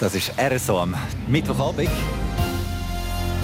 Das 0.00 0.14
ist 0.14 0.32
RSO 0.38 0.80
am 0.80 0.96
Mittwochabend. 1.28 1.90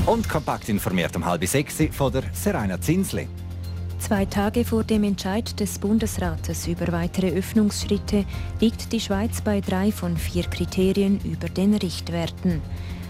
Und 0.07 0.27
kompakt 0.27 0.71
informiert 0.71 1.15
um 1.15 1.27
halb 1.27 1.47
sechs 1.47 1.77
von 1.91 2.11
der 2.11 2.23
Serena 2.33 2.81
Zinsli. 2.81 3.29
Zwei 3.99 4.25
Tage 4.25 4.65
vor 4.65 4.83
dem 4.83 5.05
Entscheid 5.05 5.61
des 5.61 5.79
Bundesrates 5.79 6.67
über 6.67 6.91
weitere 6.93 7.29
Öffnungsschritte 7.37 8.25
liegt 8.59 8.91
die 8.93 9.01
Schweiz 9.01 9.43
bei 9.43 9.61
drei 9.61 9.93
von 9.93 10.17
vier 10.17 10.45
Kriterien 10.45 11.21
über 11.25 11.51
den 11.51 11.75
Richtwerten. 11.75 12.63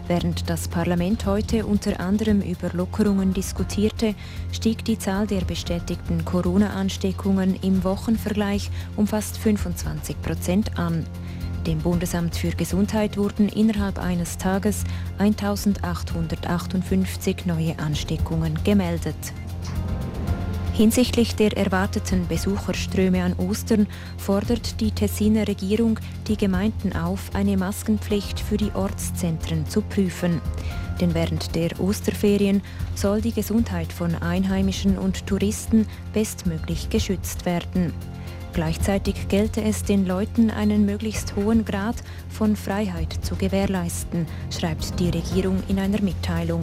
Während 0.09 0.51
das 0.51 0.67
Parlament 0.67 1.25
heute 1.25 1.67
unter 1.67 2.01
anderem 2.01 2.41
über 2.41 2.71
Lockerungen 2.73 3.33
diskutierte, 3.33 4.17
stieg 4.51 4.85
die 4.85 4.99
Zahl 4.99 5.29
der 5.29 5.43
bestätigten 5.43 6.25
Corona-Ansteckungen 6.25 7.57
im 7.63 7.85
Wochenvergleich 7.85 8.71
um 8.97 9.07
fast 9.07 9.39
25 9.39 10.21
Prozent 10.21 10.77
an. 10.81 11.07
Dem 11.67 11.81
Bundesamt 11.81 12.37
für 12.37 12.51
Gesundheit 12.51 13.17
wurden 13.17 13.49
innerhalb 13.49 13.99
eines 13.99 14.39
Tages 14.39 14.85
1858 15.19 17.45
neue 17.45 17.77
Ansteckungen 17.81 18.57
gemeldet. 18.63 19.17
Hinsichtlich 20.75 21.35
der 21.35 21.57
erwarteten 21.57 22.29
Besucherströme 22.29 23.25
an 23.25 23.33
Ostern 23.33 23.89
fordert 24.17 24.81
die 24.81 24.93
Tessiner 24.93 25.49
Regierung 25.49 25.99
die 26.29 26.37
Gemeinden 26.37 26.95
auf, 26.95 27.35
eine 27.35 27.57
Maskenpflicht 27.57 28.39
für 28.39 28.59
die 28.59 28.71
Ortszentren 28.73 29.67
zu 29.67 29.81
prüfen. 29.81 30.41
Denn 31.01 31.15
während 31.15 31.57
der 31.57 31.81
Osterferien 31.81 32.63
soll 32.95 33.23
die 33.23 33.33
Gesundheit 33.33 33.93
von 33.93 34.15
Einheimischen 34.15 34.99
und 34.99 35.27
Touristen 35.27 35.89
bestmöglich 36.13 36.91
geschützt 36.91 37.45
werden. 37.45 37.93
Gleichzeitig 38.57 39.29
gelte 39.29 39.61
es 39.61 39.83
den 39.83 40.07
Leuten, 40.07 40.51
einen 40.51 40.87
möglichst 40.87 41.37
hohen 41.37 41.67
Grad 41.67 41.97
von 42.31 42.57
Freiheit 42.57 43.13
zu 43.21 43.37
gewährleisten, 43.37 44.25
schreibt 44.51 44.99
die 44.99 45.11
Regierung 45.11 45.63
in 45.69 45.79
einer 45.79 46.01
Mitteilung. 46.01 46.63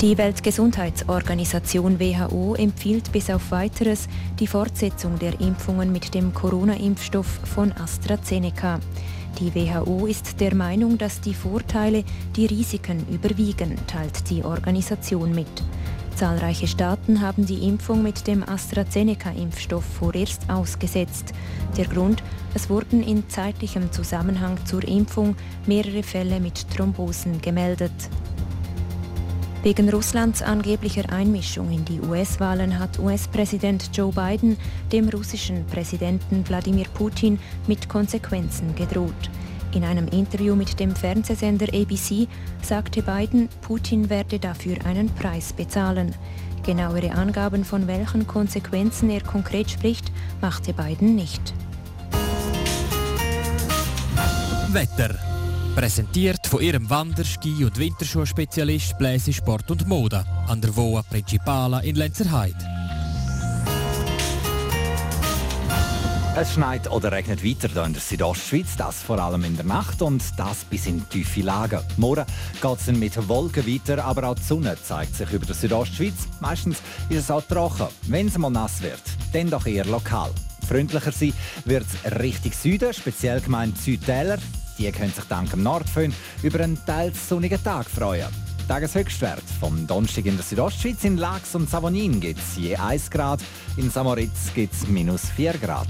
Die 0.00 0.16
Weltgesundheitsorganisation 0.16 2.00
WHO 2.00 2.54
empfiehlt 2.54 3.12
bis 3.12 3.28
auf 3.28 3.50
weiteres 3.50 4.08
die 4.40 4.46
Fortsetzung 4.46 5.18
der 5.18 5.38
Impfungen 5.38 5.92
mit 5.92 6.14
dem 6.14 6.32
Corona-Impfstoff 6.32 7.40
von 7.54 7.70
AstraZeneca. 7.72 8.80
Die 9.38 9.54
WHO 9.54 10.06
ist 10.06 10.40
der 10.40 10.54
Meinung, 10.54 10.96
dass 10.96 11.20
die 11.20 11.34
Vorteile 11.34 12.04
die 12.36 12.46
Risiken 12.46 13.06
überwiegen, 13.12 13.76
teilt 13.86 14.30
die 14.30 14.42
Organisation 14.42 15.34
mit. 15.34 15.62
Zahlreiche 16.16 16.66
Staaten 16.66 17.20
haben 17.20 17.46
die 17.46 17.66
Impfung 17.66 18.02
mit 18.02 18.26
dem 18.26 18.42
AstraZeneca-Impfstoff 18.42 19.84
vorerst 19.84 20.48
ausgesetzt. 20.48 21.32
Der 21.76 21.86
Grund, 21.86 22.22
es 22.54 22.68
wurden 22.70 23.02
in 23.02 23.28
zeitlichem 23.28 23.90
Zusammenhang 23.92 24.58
zur 24.64 24.86
Impfung 24.86 25.36
mehrere 25.66 26.02
Fälle 26.02 26.40
mit 26.40 26.70
Thrombosen 26.70 27.40
gemeldet. 27.40 27.92
Wegen 29.62 29.90
Russlands 29.90 30.42
angeblicher 30.42 31.12
Einmischung 31.12 31.70
in 31.70 31.84
die 31.84 32.00
US-Wahlen 32.00 32.78
hat 32.80 32.98
US-Präsident 32.98 33.90
Joe 33.92 34.12
Biden 34.12 34.56
dem 34.90 35.08
russischen 35.08 35.64
Präsidenten 35.66 36.44
Wladimir 36.48 36.86
Putin 36.94 37.38
mit 37.68 37.88
Konsequenzen 37.88 38.74
gedroht. 38.74 39.30
In 39.74 39.84
einem 39.84 40.06
Interview 40.08 40.54
mit 40.54 40.78
dem 40.78 40.94
Fernsehsender 40.94 41.66
ABC 41.72 42.28
sagte 42.62 43.02
Biden, 43.02 43.48
Putin 43.62 44.10
werde 44.10 44.38
dafür 44.38 44.76
einen 44.84 45.08
Preis 45.08 45.52
bezahlen. 45.52 46.14
Genauere 46.62 47.12
Angaben 47.12 47.64
von 47.64 47.86
welchen 47.86 48.26
Konsequenzen 48.26 49.10
er 49.10 49.22
konkret 49.22 49.70
spricht, 49.70 50.12
machte 50.40 50.74
Biden 50.74 51.14
nicht. 51.14 51.54
Wetter 54.68 55.18
Präsentiert 55.74 56.46
von 56.46 56.60
ihrem 56.60 56.88
Wander-, 56.90 57.24
Ski- 57.24 57.64
und 57.64 57.78
Winterschuhspezialist 57.78 58.98
Bläse 58.98 59.32
Sport 59.32 59.70
und 59.70 59.88
Mode 59.88 60.22
an 60.46 60.60
der 60.60 60.76
Voa 60.76 61.02
Principala 61.02 61.80
in 61.80 61.96
Lenzerheide. 61.96 62.81
Es 66.34 66.54
schneit 66.54 66.90
oder 66.90 67.12
regnet 67.12 67.44
weiter 67.44 67.68
hier 67.68 67.84
in 67.84 67.92
der 67.92 68.00
Südostschweiz, 68.00 68.74
das 68.78 69.02
vor 69.02 69.18
allem 69.18 69.44
in 69.44 69.54
der 69.54 69.66
Nacht 69.66 70.00
und 70.00 70.22
das 70.38 70.64
bis 70.64 70.86
in 70.86 71.06
tiefe 71.10 71.42
Lagen. 71.42 71.80
Morgen 71.98 72.24
geht 72.60 72.78
es 72.80 72.86
mit 72.86 73.28
Wolken 73.28 73.66
weiter, 73.66 74.02
aber 74.02 74.28
auch 74.28 74.34
die 74.34 74.42
Sonne 74.42 74.74
zeigt 74.82 75.14
sich 75.14 75.30
über 75.30 75.44
der 75.44 75.54
Südostschweiz. 75.54 76.14
Meistens 76.40 76.78
ist 77.10 77.18
es 77.18 77.30
auch 77.30 77.42
trocken. 77.42 77.88
Wenn 78.08 78.28
es 78.28 78.38
mal 78.38 78.48
nass 78.48 78.80
wird, 78.80 79.02
dann 79.34 79.50
doch 79.50 79.66
eher 79.66 79.84
lokal. 79.84 80.30
Freundlicher 80.66 81.12
sein 81.12 81.34
wird 81.66 81.84
es 81.84 82.18
Richtung 82.18 82.52
Süden, 82.52 82.94
speziell 82.94 83.42
gemeint 83.42 83.76
Südtäler. 83.76 84.38
Die 84.78 84.90
können 84.90 85.12
sich 85.12 85.24
dank 85.24 85.50
dem 85.50 85.62
Nordföhn 85.62 86.14
über 86.42 86.60
einen 86.60 86.82
teils 86.86 87.28
sonnigen 87.28 87.62
Tag 87.62 87.90
freuen. 87.90 88.51
Tageshöchstwert 88.68 89.42
vom 89.60 89.86
Donnerstag 89.86 90.26
in 90.26 90.36
der 90.36 90.44
Südostschweiz 90.44 91.04
in 91.04 91.16
Lax 91.16 91.54
und 91.54 91.68
Savonin 91.68 92.20
gibt 92.20 92.40
es 92.40 92.56
je 92.56 92.76
1 92.76 93.10
Grad, 93.10 93.40
in 93.76 93.90
Samoritz 93.90 94.52
gibt 94.54 94.74
es 94.74 94.86
minus 94.88 95.22
4 95.36 95.54
Grad. 95.54 95.88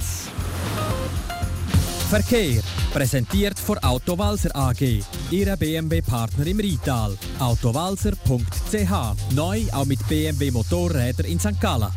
Verkehr 2.11 2.61
präsentiert 2.93 3.59
von 3.59 3.79
Autowalzer 3.79 4.55
AG, 4.55 5.03
Ihrer 5.31 5.57
BMW-Partner 5.57 6.47
im 6.47 6.61
Rital. 6.61 7.17
Autowalzer.ch 7.39 9.35
neu 9.35 9.63
auch 9.73 9.87
mit 9.87 10.07
BMW 10.09 10.51
Motorräder 10.51 11.25
in 11.25 11.41
St. 11.41 11.59
Gallen. 11.59 11.89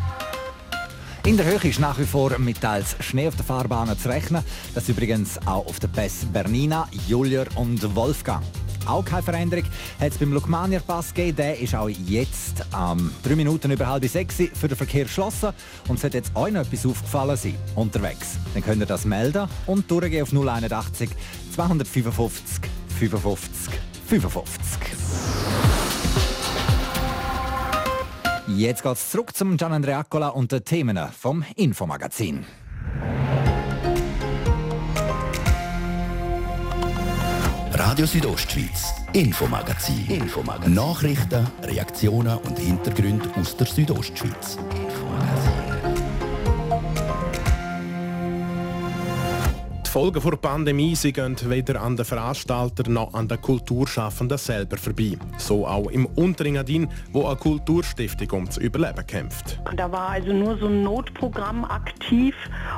In 1.26 1.38
der 1.38 1.48
Höhe 1.48 1.70
ist 1.70 1.80
nach 1.80 1.98
wie 2.00 2.06
vor 2.06 2.38
mit 2.38 2.62
teils 2.62 2.96
Schnee 3.00 3.28
auf 3.28 3.36
der 3.36 3.44
Fahrbahn 3.44 3.98
zu 3.98 4.08
rechnen. 4.08 4.44
Das 4.74 4.88
übrigens 4.88 5.38
auch 5.46 5.66
auf 5.66 5.80
der 5.80 5.88
Pass 5.88 6.24
Bernina, 6.32 6.88
Julier 7.08 7.48
und 7.56 7.96
Wolfgang. 7.96 8.44
Auch 8.86 9.04
keine 9.04 9.24
Veränderung 9.24 9.66
hat 10.00 10.12
es 10.12 10.18
beim 10.18 10.34
Lukmanier 10.34 10.80
Pass 10.80 11.14
gegeben. 11.14 11.38
Der 11.38 11.60
ist 11.60 11.76
auch 11.76 11.90
jetzt 11.90 12.64
ähm, 12.78 13.12
drei 13.24 13.36
Minuten 13.36 13.72
über 13.72 13.88
halb 13.88 14.06
sechs 14.06 14.36
für 14.36 14.68
den 14.68 14.78
Verkehr 14.78 15.06
geschlossen. 15.06 15.50
Und 15.88 15.98
es 15.98 16.04
hat 16.04 16.14
jetzt 16.14 16.36
euch 16.36 16.54
noch 16.54 16.62
etwas 16.62 16.86
aufgefallen 16.86 17.38
sein 17.38 17.56
unterwegs. 17.76 18.38
Dann 18.54 18.64
könnt 18.64 18.82
ihr 18.82 18.86
das 18.86 19.06
melden 19.06 19.48
und 19.66 19.90
durchgehen 19.90 20.24
auf 20.24 20.32
081 20.32 21.10
255 21.54 22.70
55 23.00 23.74
55. 24.08 24.96
Jetzt 28.48 28.84
geht's 28.84 29.10
zurück 29.10 29.36
zum 29.36 29.58
Gian 29.58 29.74
Andreacola 29.74 30.30
und 30.30 30.52
den 30.52 30.64
Themen 30.64 31.00
vom 31.20 31.44
Infomagazin. 31.56 32.46
Radio 37.88 38.08
Südostschweiz, 38.08 38.96
Infomagazin. 39.14 40.08
Infomagazin. 40.10 40.74
Nachrichten, 40.74 41.48
Reaktionen 41.62 42.36
und 42.40 42.58
Hintergründe 42.58 43.30
aus 43.40 43.56
der 43.56 43.68
Südostschweiz. 43.68 44.58
Die 49.86 49.90
Folgen 49.92 50.20
der 50.20 50.38
Pandemie 50.38 50.96
sie 50.96 51.14
gehen 51.14 51.38
weder 51.44 51.80
an 51.80 51.96
den 51.96 52.06
Veranstaltern 52.06 52.92
noch 52.92 53.14
an 53.14 53.28
den 53.28 53.40
Kulturschaffenden 53.40 54.40
selber 54.40 54.78
vorbei. 54.78 55.16
So 55.38 55.68
auch 55.68 55.86
im 55.92 56.08
Unterengadin, 56.08 56.90
wo 57.12 57.28
eine 57.28 57.36
Kulturstiftung 57.36 58.32
ums 58.32 58.58
Überleben 58.58 59.06
kämpft. 59.06 59.62
Da 59.76 59.92
war 59.92 60.10
also 60.10 60.34
nur 60.34 60.58
so 60.58 60.66
ein 60.66 60.82
Notprogramm 60.82 61.64
aktiv 61.64 62.34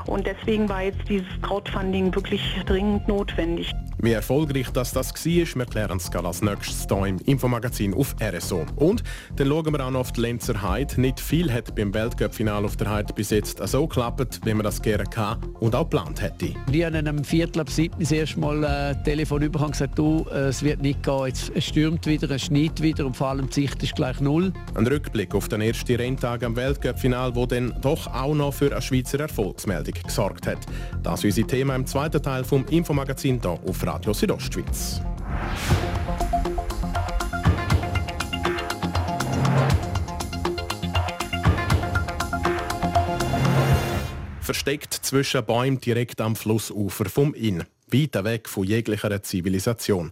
und 0.06 0.28
deswegen 0.28 0.68
war 0.68 0.82
jetzt 0.84 1.08
dieses 1.08 1.30
Crowdfunding 1.44 2.14
wirklich 2.14 2.42
dringend 2.66 3.08
notwendig. 3.08 3.72
Wie 4.00 4.12
erfolgreich 4.12 4.70
das, 4.72 4.94
das 4.94 5.12
war, 5.14 5.26
wir 5.26 5.66
klären 5.66 5.98
es 5.98 6.12
als 6.12 6.42
nächstes 6.44 6.86
hier 6.88 7.06
im 7.08 7.18
Infomagazin 7.26 7.96
auf 7.96 8.16
RSO. 8.22 8.64
Und 8.76 9.04
dann 9.38 9.48
schauen 9.48 9.74
wir 9.74 9.84
auch 9.84 9.90
noch 9.90 10.02
auf 10.02 10.12
die 10.12 10.22
Lenzer 10.22 10.62
Heide. 10.62 11.02
Nicht 11.02 11.20
viel 11.20 11.52
hat 11.52 11.74
beim 11.76 11.92
Weltcup-Final 11.92 12.64
auf 12.64 12.78
der 12.78 12.92
Heide 12.92 13.12
bis 13.14 13.32
jetzt 13.32 13.60
so 13.68 13.88
geklappt, 13.88 14.42
wie 14.46 14.54
man 14.54 14.64
das 14.64 14.84
gerne 14.84 15.04
kann 15.06 15.40
und 15.60 15.74
auch 15.74 15.90
geplant 15.90 16.22
hätte. 16.22 16.54
Die 16.72 16.86
haben 16.86 17.08
am 17.08 17.24
Viertel 17.24 17.62
ab 17.62 17.72
sieben 17.72 17.96
das 18.00 18.12
erste 18.12 18.40
Mal 18.40 18.64
ein 18.64 18.96
äh, 18.96 19.04
Telefon 19.04 19.40
bekommen 19.40 19.66
und 19.66 19.72
gesagt, 19.72 19.98
du, 19.98 20.28
äh, 20.32 20.50
es 20.50 20.62
wird 20.62 20.82
nicht 20.82 21.02
gehen, 21.02 21.26
jetzt, 21.26 21.52
es 21.56 21.66
stürmt 21.66 22.06
wieder, 22.06 22.30
es 22.30 22.44
schneit 22.44 22.80
wieder 22.82 23.04
und 23.04 23.18
vor 23.18 23.30
allem 23.30 23.48
die 23.50 23.62
Sicht 23.62 23.82
ist 23.82 23.96
gleich 23.96 24.20
null. 24.20 24.54
Ein 24.76 24.86
Rückblick 24.86 25.34
auf 25.34 25.48
den 25.50 25.62
ersten 25.62 25.96
Renntag 25.96 26.44
am 26.44 26.56
Weltcup-Final, 26.56 27.36
wo 27.36 27.48
dann 27.48 27.74
doch 27.82 28.06
auch 28.14 28.36
noch 28.36 28.54
für 28.54 28.72
eine 28.72 28.82
Schweizer 28.82 29.20
Erfolgsmeldung 29.22 29.96
gesorgt 30.06 30.46
hat. 30.46 30.60
Das 31.02 31.24
ist 31.24 31.38
unser 31.38 31.48
Thema 31.48 31.76
im 31.76 31.88
zweiten 31.88 32.22
Teil 32.22 32.44
vom 32.44 32.64
Infomagazin 32.70 33.40
hier 33.42 33.60
auf 33.68 33.87
Radio 33.88 34.12
Südostschweiz. 34.12 35.00
Versteckt 44.42 44.94
zwischen 44.94 45.46
Bäumen 45.46 45.80
direkt 45.80 46.20
am 46.20 46.36
Flussufer 46.36 47.06
vom 47.06 47.34
Inn, 47.34 47.64
weit 47.90 48.22
weg 48.26 48.50
von 48.50 48.66
jeglicher 48.66 49.24
Zivilisation. 49.24 50.12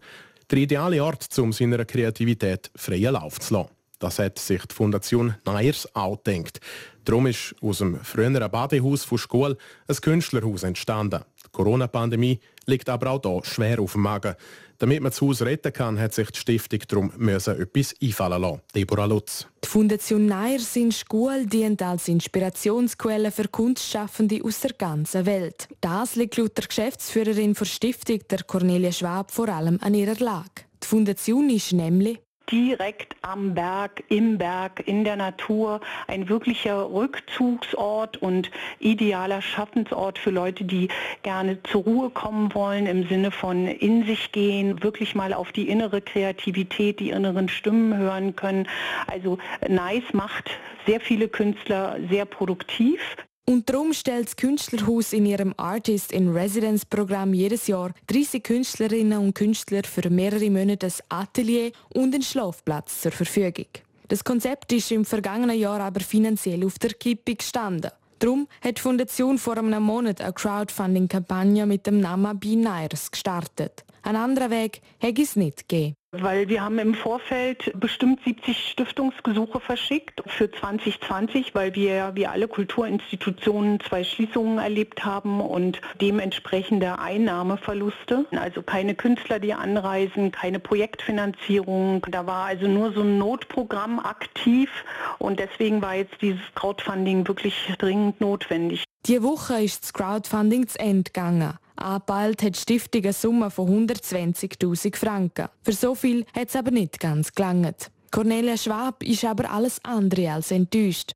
Der 0.50 0.60
ideale 0.60 1.04
Ort, 1.04 1.38
um 1.38 1.52
seiner 1.52 1.84
Kreativität 1.84 2.72
freien 2.78 3.12
Lauf 3.12 3.42
zu 3.42 3.56
lassen. 3.56 3.70
Das 4.00 4.20
hat 4.20 4.40
sich 4.40 4.66
die 4.66 4.76
Fundation 4.76 5.36
Neiers 5.46 5.94
auch 5.96 6.24
gedacht. 6.24 6.62
Darum 7.04 7.28
ist 7.28 7.56
aus 7.62 7.80
dem 7.80 8.00
früheren 8.00 8.50
Badehaus 8.50 9.04
von 9.04 9.18
Schule 9.18 9.58
ein 9.88 9.96
Künstlerhaus 9.96 10.64
entstanden. 10.64 11.24
Die 11.56 11.64
Corona-Pandemie 11.64 12.40
liegt 12.66 12.90
aber 12.90 13.12
auch 13.12 13.22
hier 13.24 13.42
schwer 13.46 13.80
auf 13.80 13.94
dem 13.94 14.02
Magen. 14.02 14.36
Damit 14.78 15.02
man 15.02 15.12
das 15.12 15.22
Haus 15.22 15.42
retten 15.42 15.72
kann, 15.72 15.98
hat 15.98 16.14
sich 16.14 16.30
die 16.32 16.40
Stiftung 16.40 16.80
darum 16.90 17.14
müssen 17.16 17.58
etwas 17.62 17.96
einfallen 18.04 18.42
lassen. 18.42 18.62
Deborah 18.76 19.06
Lutz. 19.06 19.48
Die 19.64 19.70
Fundation 19.70 20.26
Neirs 20.26 20.76
in 20.76 20.92
Schule 20.92 21.46
dient 21.48 21.82
als 21.82 22.10
Inspirationsquelle 22.10 23.32
für 23.32 23.48
Kunstschaffende 23.48 24.42
aus 24.44 24.60
der 24.60 24.74
ganzen 24.74 25.26
Welt. 25.26 25.70
Das 25.80 26.16
liegt 26.16 26.36
laut 26.36 26.58
der 26.58 26.68
Geschäftsführerin 26.68 27.54
der 27.54 27.66
Stiftung, 27.66 28.20
der 28.30 28.44
Cornelia 28.44 28.92
Schwab, 28.92 29.32
vor 29.32 29.48
allem 29.48 29.80
an 29.82 29.94
ihrer 29.94 30.16
Lage. 30.16 30.66
Die 30.84 30.88
Fundation 30.88 31.50
ist 31.50 31.72
nämlich 31.72 32.20
direkt 32.52 33.16
am 33.22 33.54
Berg, 33.54 34.04
im 34.10 34.38
Berg, 34.38 34.84
in 34.86 35.04
der 35.04 35.16
Natur, 35.16 35.82
ein 36.08 36.30
wirklicher 36.30 36.92
Rückzugsort 36.92 38.18
und 38.18 38.52
idealer 38.80 39.42
Schaffensort 39.42 40.20
für 40.20 40.32
Leute, 40.32 40.64
die 40.64 40.90
gerne 41.24 41.62
zur 41.64 41.84
Ruhe 41.84 42.10
kommen 42.10 42.54
wollen, 42.54 42.86
im 42.86 43.08
Sinne 43.08 43.32
von 43.32 43.68
in 43.68 44.06
sich 44.06 44.32
gehen, 44.32 44.84
wirklich 44.84 45.16
mal 45.16 45.34
auf 45.34 45.52
die 45.52 45.70
innere 45.70 46.02
Kreativität, 46.02 47.00
die 47.00 47.10
inneren 47.10 47.50
Stimmen 47.50 47.98
hören 47.98 48.36
können. 48.36 48.68
Also 49.08 49.38
Nice 49.68 50.14
macht 50.14 50.52
sehr 50.86 51.00
viele 51.00 51.28
Künstler 51.28 51.98
sehr 52.10 52.26
produktiv. 52.26 53.00
Und 53.48 53.70
darum 53.70 53.94
stellt 53.94 54.26
das 54.26 54.36
Künstlerhaus 54.36 55.14
in 55.14 55.28
ihrem 55.28 55.54
Artist 55.58 56.12
in 56.12 56.30
Residence 56.30 56.84
Programm 56.84 57.32
jedes 57.32 57.68
Jahr 57.68 57.92
30 58.08 58.44
Künstlerinnen 58.44 59.20
und 59.20 59.36
Künstler 59.36 59.84
für 59.84 60.10
mehrere 60.10 60.50
Monate 60.50 60.88
ein 60.88 60.94
Atelier 61.10 61.72
und 61.94 62.16
einen 62.16 62.24
Schlafplatz 62.24 63.02
zur 63.02 63.12
Verfügung. 63.12 63.68
Das 64.08 64.24
Konzept 64.24 64.72
ist 64.72 64.92
im 64.92 65.06
vergangenen 65.06 65.60
Jahr 65.60 65.80
aber 65.80 66.00
finanziell 66.00 66.66
auf 66.66 66.80
der 66.80 66.94
Kippe 66.96 67.36
gestanden. 67.36 67.92
Darum 68.18 68.48
hat 68.62 68.78
die 68.78 68.82
Fundation 68.82 69.38
vor 69.38 69.58
einem 69.58 69.84
Monat 69.84 70.22
eine 70.22 70.34
Crowdfunding-Kampagne 70.34 71.68
mit 71.68 71.86
dem 71.86 72.00
Namen 72.00 72.40
Binaires 72.40 73.12
gestartet. 73.12 73.85
Ein 74.06 74.18
anderer 74.18 74.52
Weg 74.52 74.84
hätte 75.00 75.24
es 75.24 75.36
nicht 75.36 75.68
gegeben. 75.68 75.96
Weil 76.12 76.48
wir 76.48 76.64
haben 76.64 76.78
im 76.78 76.94
Vorfeld 76.94 77.74
bestimmt 77.80 78.20
70 78.24 78.70
Stiftungsgesuche 78.70 79.60
verschickt 79.60 80.22
für 80.28 80.50
2020, 80.52 81.56
weil 81.56 81.74
wir 81.74 82.12
wie 82.14 82.28
alle 82.28 82.48
Kulturinstitutionen 82.48 83.80
zwei 83.80 84.04
Schließungen 84.04 84.60
erlebt 84.60 85.04
haben 85.04 85.42
und 85.42 85.82
dementsprechende 86.00 87.00
Einnahmeverluste. 87.00 88.28
Also 88.30 88.62
keine 88.62 88.94
Künstler, 88.94 89.40
die 89.40 89.56
anreisen, 89.56 90.32
keine 90.32 90.60
Projektfinanzierung. 90.60 92.06
Da 92.12 92.28
war 92.28 92.46
also 92.46 92.68
nur 92.68 92.94
so 92.94 93.02
ein 93.02 93.18
Notprogramm 93.18 94.00
aktiv 94.00 94.70
und 95.18 95.40
deswegen 95.40 95.82
war 95.82 95.96
jetzt 95.96 96.22
dieses 96.22 96.44
Crowdfunding 96.54 97.28
wirklich 97.28 97.56
dringend 97.80 98.22
notwendig. 98.22 98.84
Die 99.08 99.24
Woche 99.24 99.64
ist 99.64 99.84
das 99.84 99.94
Crowdfunding 99.94 100.68
zu 100.68 100.80
Ende 100.80 101.12
gegangen. 101.12 101.58
Angepeilt 101.86 102.42
hat 102.42 102.56
die 102.56 102.60
Stiftung 102.60 103.04
eine 103.04 103.14
Summe 103.14 103.52
von 103.52 103.88
120.000 103.88 104.96
Franken. 104.96 105.50
Für 105.62 105.74
so 105.74 105.94
viel 105.94 106.26
hat 106.36 106.50
es 106.50 106.56
aber 106.56 106.72
nicht 106.72 107.00
ganz 107.00 107.32
gelangt. 107.32 107.92
Cornelia 108.10 108.58
Schwab 108.58 109.04
ist 109.04 109.24
aber 109.24 109.52
alles 109.52 109.80
andere 109.84 110.32
als 110.32 110.50
enttäuscht. 110.50 111.12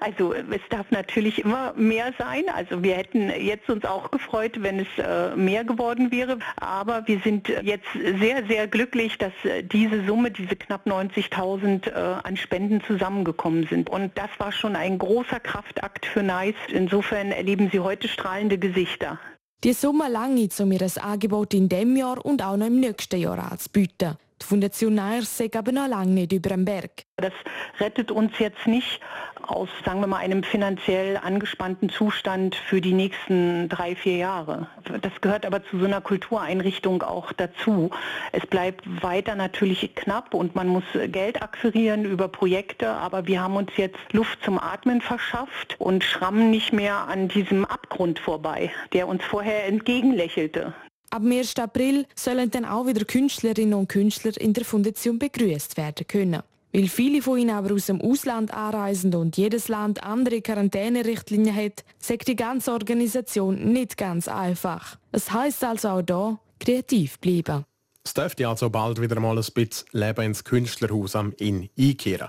Also 0.00 0.32
es 0.32 0.62
darf 0.70 0.90
natürlich 0.90 1.44
immer 1.44 1.74
mehr 1.74 2.12
sein. 2.18 2.44
Also 2.52 2.82
wir 2.82 2.96
hätten 2.96 3.28
jetzt 3.28 3.70
uns 3.70 3.84
auch 3.84 4.10
gefreut, 4.10 4.60
wenn 4.62 4.80
es 4.80 4.88
äh, 4.98 5.36
mehr 5.36 5.62
geworden 5.64 6.10
wäre. 6.10 6.38
Aber 6.56 7.06
wir 7.06 7.20
sind 7.20 7.48
jetzt 7.48 7.86
sehr, 8.18 8.44
sehr 8.48 8.66
glücklich, 8.66 9.16
dass 9.18 9.32
äh, 9.44 9.62
diese 9.62 10.04
Summe, 10.06 10.32
diese 10.32 10.56
knapp 10.56 10.86
90.000 10.86 11.88
äh, 11.88 11.92
an 12.24 12.36
Spenden 12.36 12.82
zusammengekommen 12.82 13.68
sind. 13.68 13.90
Und 13.90 14.16
das 14.18 14.30
war 14.38 14.50
schon 14.50 14.74
ein 14.74 14.98
großer 14.98 15.38
Kraftakt 15.38 16.06
für 16.06 16.24
NICE. 16.24 16.56
Insofern 16.72 17.30
erleben 17.30 17.68
Sie 17.70 17.78
heute 17.78 18.08
strahlende 18.08 18.58
Gesichter. 18.58 19.20
Die 19.62 19.74
Summe 19.74 20.08
lange, 20.08 20.48
um 20.58 20.72
ihr 20.72 20.88
Angebot 21.02 21.52
in 21.52 21.68
diesem 21.68 21.94
Jahr 21.94 22.24
und 22.24 22.42
auch 22.42 22.56
noch 22.56 22.66
im 22.66 22.80
nächsten 22.80 23.20
Jahr 23.20 23.52
anzubieten. 23.52 24.16
Die 24.42 24.46
Fundation 24.46 24.94
Neirs 24.94 25.36
sei 25.36 25.50
aber 25.56 25.72
noch 25.72 25.88
lange 25.88 26.12
nicht 26.12 26.32
über 26.32 26.50
dem 26.50 26.64
Berg. 26.64 27.04
Das 27.16 27.32
rettet 27.78 28.10
uns 28.10 28.38
jetzt 28.38 28.66
nicht 28.66 29.00
aus, 29.46 29.68
sagen 29.84 30.00
wir 30.00 30.06
mal, 30.06 30.18
einem 30.18 30.42
finanziell 30.42 31.16
angespannten 31.16 31.88
Zustand 31.88 32.54
für 32.54 32.80
die 32.80 32.92
nächsten 32.92 33.68
drei, 33.68 33.96
vier 33.96 34.16
Jahre. 34.16 34.68
Das 35.02 35.12
gehört 35.20 35.44
aber 35.44 35.64
zu 35.64 35.78
so 35.78 35.86
einer 35.86 36.00
Kultureinrichtung 36.00 37.02
auch 37.02 37.32
dazu. 37.32 37.90
Es 38.32 38.46
bleibt 38.46 38.84
weiter 39.02 39.34
natürlich 39.34 39.94
knapp 39.94 40.34
und 40.34 40.54
man 40.54 40.68
muss 40.68 40.84
Geld 41.08 41.42
akquirieren 41.42 42.04
über 42.04 42.28
Projekte, 42.28 42.90
aber 42.90 43.26
wir 43.26 43.42
haben 43.42 43.56
uns 43.56 43.70
jetzt 43.76 43.98
Luft 44.12 44.42
zum 44.44 44.58
Atmen 44.58 45.00
verschafft 45.00 45.76
und 45.78 46.04
schrammen 46.04 46.50
nicht 46.50 46.72
mehr 46.72 47.08
an 47.08 47.28
diesem 47.28 47.64
Abgrund 47.64 48.18
vorbei, 48.18 48.70
der 48.92 49.08
uns 49.08 49.24
vorher 49.24 49.66
entgegenlächelte. 49.66 50.74
Ab 51.12 51.24
1. 51.24 51.58
April 51.58 52.06
sollen 52.14 52.52
dann 52.52 52.64
auch 52.64 52.86
wieder 52.86 53.04
Künstlerinnen 53.04 53.74
und 53.74 53.88
Künstler 53.88 54.40
in 54.40 54.52
der 54.52 54.64
Fundation 54.64 55.18
begrüßt 55.18 55.76
werden 55.76 56.06
können. 56.06 56.42
Weil 56.72 56.86
viele 56.86 57.20
von 57.20 57.36
ihnen 57.36 57.50
aber 57.50 57.74
aus 57.74 57.86
dem 57.86 58.00
Ausland 58.00 58.54
anreisen 58.54 59.12
und 59.16 59.36
jedes 59.36 59.66
Land 59.66 60.04
andere 60.04 60.40
Quarantänerichtlinien 60.40 61.56
hat, 61.56 61.84
sagt 61.98 62.28
die 62.28 62.36
ganze 62.36 62.70
Organisation 62.70 63.72
nicht 63.72 63.96
ganz 63.96 64.28
einfach. 64.28 64.98
Es 65.10 65.32
heißt 65.32 65.64
also 65.64 65.88
auch 65.88 66.02
hier, 66.06 66.38
kreativ 66.60 67.18
bleiben. 67.18 67.64
Es 68.02 68.14
dürfte 68.14 68.48
also 68.48 68.70
bald 68.70 69.00
wieder 69.00 69.20
mal 69.20 69.36
ein 69.36 69.44
bisschen 69.54 69.86
Leben 69.92 70.24
ins 70.24 70.42
Künstlerhaus 70.42 71.14
am 71.14 71.34
Inn 71.36 71.68
einkehren. 71.78 72.28